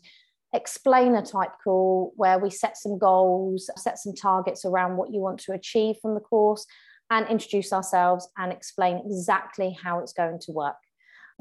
explainer 0.54 1.22
type 1.22 1.52
call 1.64 2.14
where 2.16 2.40
we 2.40 2.50
set 2.50 2.78
some 2.78 2.98
goals, 2.98 3.70
set 3.78 4.00
some 4.00 4.14
targets 4.14 4.66
around 4.66 4.98
what 4.98 5.12
you 5.12 5.20
want 5.20 5.40
to 5.42 5.52
achieve 5.52 5.98
from 6.02 6.16
the 6.16 6.22
course, 6.22 6.66
and 7.12 7.28
introduce 7.28 7.72
ourselves 7.72 8.28
and 8.38 8.52
explain 8.52 9.04
exactly 9.06 9.78
how 9.84 10.00
it's 10.00 10.14
going 10.14 10.40
to 10.40 10.52
work. 10.52 10.76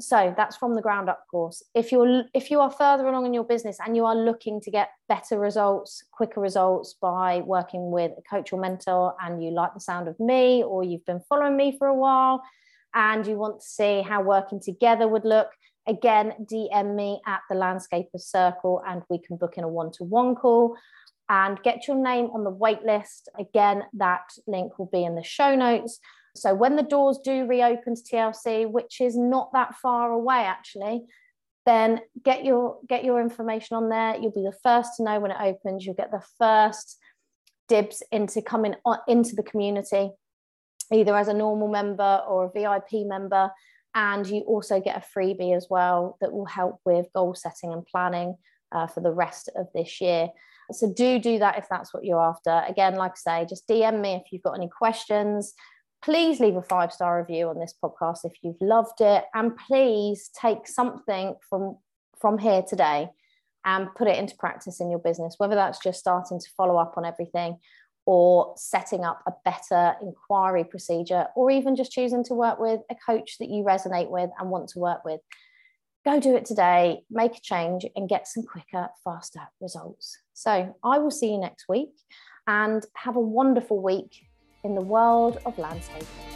So 0.01 0.33
that's 0.35 0.57
from 0.57 0.75
the 0.75 0.81
ground 0.81 1.09
up 1.09 1.25
course. 1.31 1.63
If 1.73 1.91
you're 1.91 2.25
if 2.33 2.51
you 2.51 2.59
are 2.59 2.69
further 2.69 3.07
along 3.07 3.27
in 3.27 3.33
your 3.33 3.45
business 3.45 3.77
and 3.85 3.95
you 3.95 4.05
are 4.05 4.15
looking 4.15 4.59
to 4.61 4.71
get 4.71 4.89
better 5.07 5.39
results, 5.39 6.03
quicker 6.11 6.41
results 6.41 6.95
by 7.01 7.39
working 7.45 7.91
with 7.91 8.11
a 8.17 8.21
coach 8.21 8.51
or 8.51 8.59
mentor 8.59 9.15
and 9.21 9.41
you 9.41 9.51
like 9.51 9.73
the 9.73 9.79
sound 9.79 10.09
of 10.09 10.19
me 10.19 10.63
or 10.63 10.83
you've 10.83 11.05
been 11.05 11.21
following 11.29 11.55
me 11.55 11.77
for 11.77 11.87
a 11.87 11.95
while 11.95 12.43
and 12.93 13.25
you 13.25 13.37
want 13.37 13.61
to 13.61 13.65
see 13.67 14.01
how 14.01 14.21
working 14.21 14.59
together 14.59 15.07
would 15.07 15.25
look, 15.25 15.49
again, 15.87 16.33
DM 16.51 16.95
me 16.95 17.21
at 17.25 17.41
the 17.49 17.55
Landscaper 17.55 18.19
Circle 18.19 18.81
and 18.87 19.01
we 19.09 19.19
can 19.19 19.37
book 19.37 19.57
in 19.57 19.63
a 19.63 19.69
one-to-one 19.69 20.35
call 20.35 20.75
and 21.29 21.61
get 21.63 21.87
your 21.87 21.97
name 21.97 22.25
on 22.33 22.43
the 22.43 22.49
wait 22.49 22.83
list. 22.83 23.29
Again, 23.39 23.83
that 23.93 24.23
link 24.47 24.77
will 24.77 24.89
be 24.91 25.03
in 25.03 25.15
the 25.15 25.23
show 25.23 25.55
notes. 25.55 25.99
So 26.35 26.53
when 26.53 26.75
the 26.75 26.83
doors 26.83 27.19
do 27.23 27.45
reopen 27.45 27.95
to 27.95 28.01
TLC, 28.01 28.69
which 28.69 28.99
is 28.99 29.17
not 29.17 29.53
that 29.53 29.75
far 29.75 30.11
away 30.11 30.43
actually, 30.43 31.05
then 31.65 32.01
get 32.23 32.45
your 32.45 32.77
get 32.87 33.03
your 33.03 33.19
information 33.19 33.77
on 33.77 33.89
there. 33.89 34.15
You'll 34.17 34.31
be 34.31 34.43
the 34.43 34.57
first 34.63 34.91
to 34.97 35.03
know 35.03 35.19
when 35.19 35.31
it 35.31 35.37
opens. 35.39 35.85
You'll 35.85 35.95
get 35.95 36.11
the 36.11 36.23
first 36.37 36.97
dibs 37.67 38.03
into 38.11 38.41
coming 38.41 38.75
on, 38.85 38.99
into 39.07 39.35
the 39.35 39.43
community, 39.43 40.11
either 40.93 41.15
as 41.15 41.27
a 41.27 41.33
normal 41.33 41.67
member 41.67 42.21
or 42.27 42.45
a 42.45 42.51
VIP 42.51 43.07
member. 43.07 43.49
And 43.95 44.27
you 44.27 44.41
also 44.41 44.81
get 44.81 44.97
a 44.97 45.19
freebie 45.19 45.55
as 45.55 45.67
well 45.69 46.17
that 46.19 46.33
will 46.33 46.45
help 46.45 46.81
with 46.85 47.07
goal 47.15 47.33
setting 47.33 47.71
and 47.71 47.85
planning 47.85 48.35
uh, 48.73 48.87
for 48.87 48.99
the 48.99 49.11
rest 49.11 49.49
of 49.55 49.67
this 49.73 50.01
year. 50.01 50.27
So 50.71 50.91
do 50.91 51.17
do 51.17 51.39
that 51.39 51.57
if 51.57 51.67
that's 51.69 51.93
what 51.93 52.03
you're 52.03 52.21
after. 52.21 52.63
Again, 52.67 52.95
like 52.95 53.13
I 53.13 53.41
say, 53.41 53.45
just 53.47 53.67
DM 53.67 54.01
me 54.01 54.15
if 54.15 54.31
you've 54.31 54.43
got 54.43 54.57
any 54.57 54.67
questions 54.69 55.53
please 56.05 56.39
leave 56.39 56.55
a 56.55 56.61
five 56.61 56.93
star 56.93 57.19
review 57.19 57.49
on 57.49 57.59
this 57.59 57.73
podcast 57.83 58.19
if 58.23 58.33
you've 58.43 58.61
loved 58.61 59.01
it 59.01 59.23
and 59.33 59.57
please 59.57 60.29
take 60.39 60.67
something 60.67 61.35
from 61.49 61.77
from 62.21 62.37
here 62.37 62.61
today 62.61 63.09
and 63.65 63.93
put 63.95 64.07
it 64.07 64.17
into 64.17 64.35
practice 64.35 64.79
in 64.79 64.91
your 64.91 64.99
business 64.99 65.35
whether 65.39 65.55
that's 65.55 65.79
just 65.79 65.99
starting 65.99 66.39
to 66.39 66.47
follow 66.55 66.77
up 66.77 66.93
on 66.95 67.05
everything 67.05 67.57
or 68.05 68.53
setting 68.55 69.03
up 69.03 69.23
a 69.27 69.33
better 69.43 69.95
inquiry 70.03 70.63
procedure 70.63 71.25
or 71.35 71.49
even 71.49 71.75
just 71.75 71.91
choosing 71.91 72.23
to 72.23 72.35
work 72.35 72.59
with 72.59 72.81
a 72.91 72.95
coach 73.03 73.39
that 73.39 73.49
you 73.49 73.63
resonate 73.63 74.11
with 74.11 74.29
and 74.39 74.51
want 74.51 74.69
to 74.69 74.77
work 74.77 75.03
with. 75.03 75.19
Go 76.05 76.19
do 76.19 76.35
it 76.35 76.45
today 76.45 77.01
make 77.09 77.35
a 77.37 77.41
change 77.41 77.83
and 77.95 78.07
get 78.07 78.27
some 78.27 78.43
quicker 78.43 78.89
faster 79.03 79.41
results. 79.59 80.19
So 80.33 80.75
i 80.83 80.99
will 80.99 81.09
see 81.09 81.31
you 81.31 81.39
next 81.39 81.65
week 81.67 81.95
and 82.45 82.85
have 82.95 83.15
a 83.15 83.19
wonderful 83.19 83.81
week 83.81 84.11
in 84.65 84.73
the 84.73 84.81
world 84.81 85.37
of 85.45 85.57
landscaping. 85.59 86.34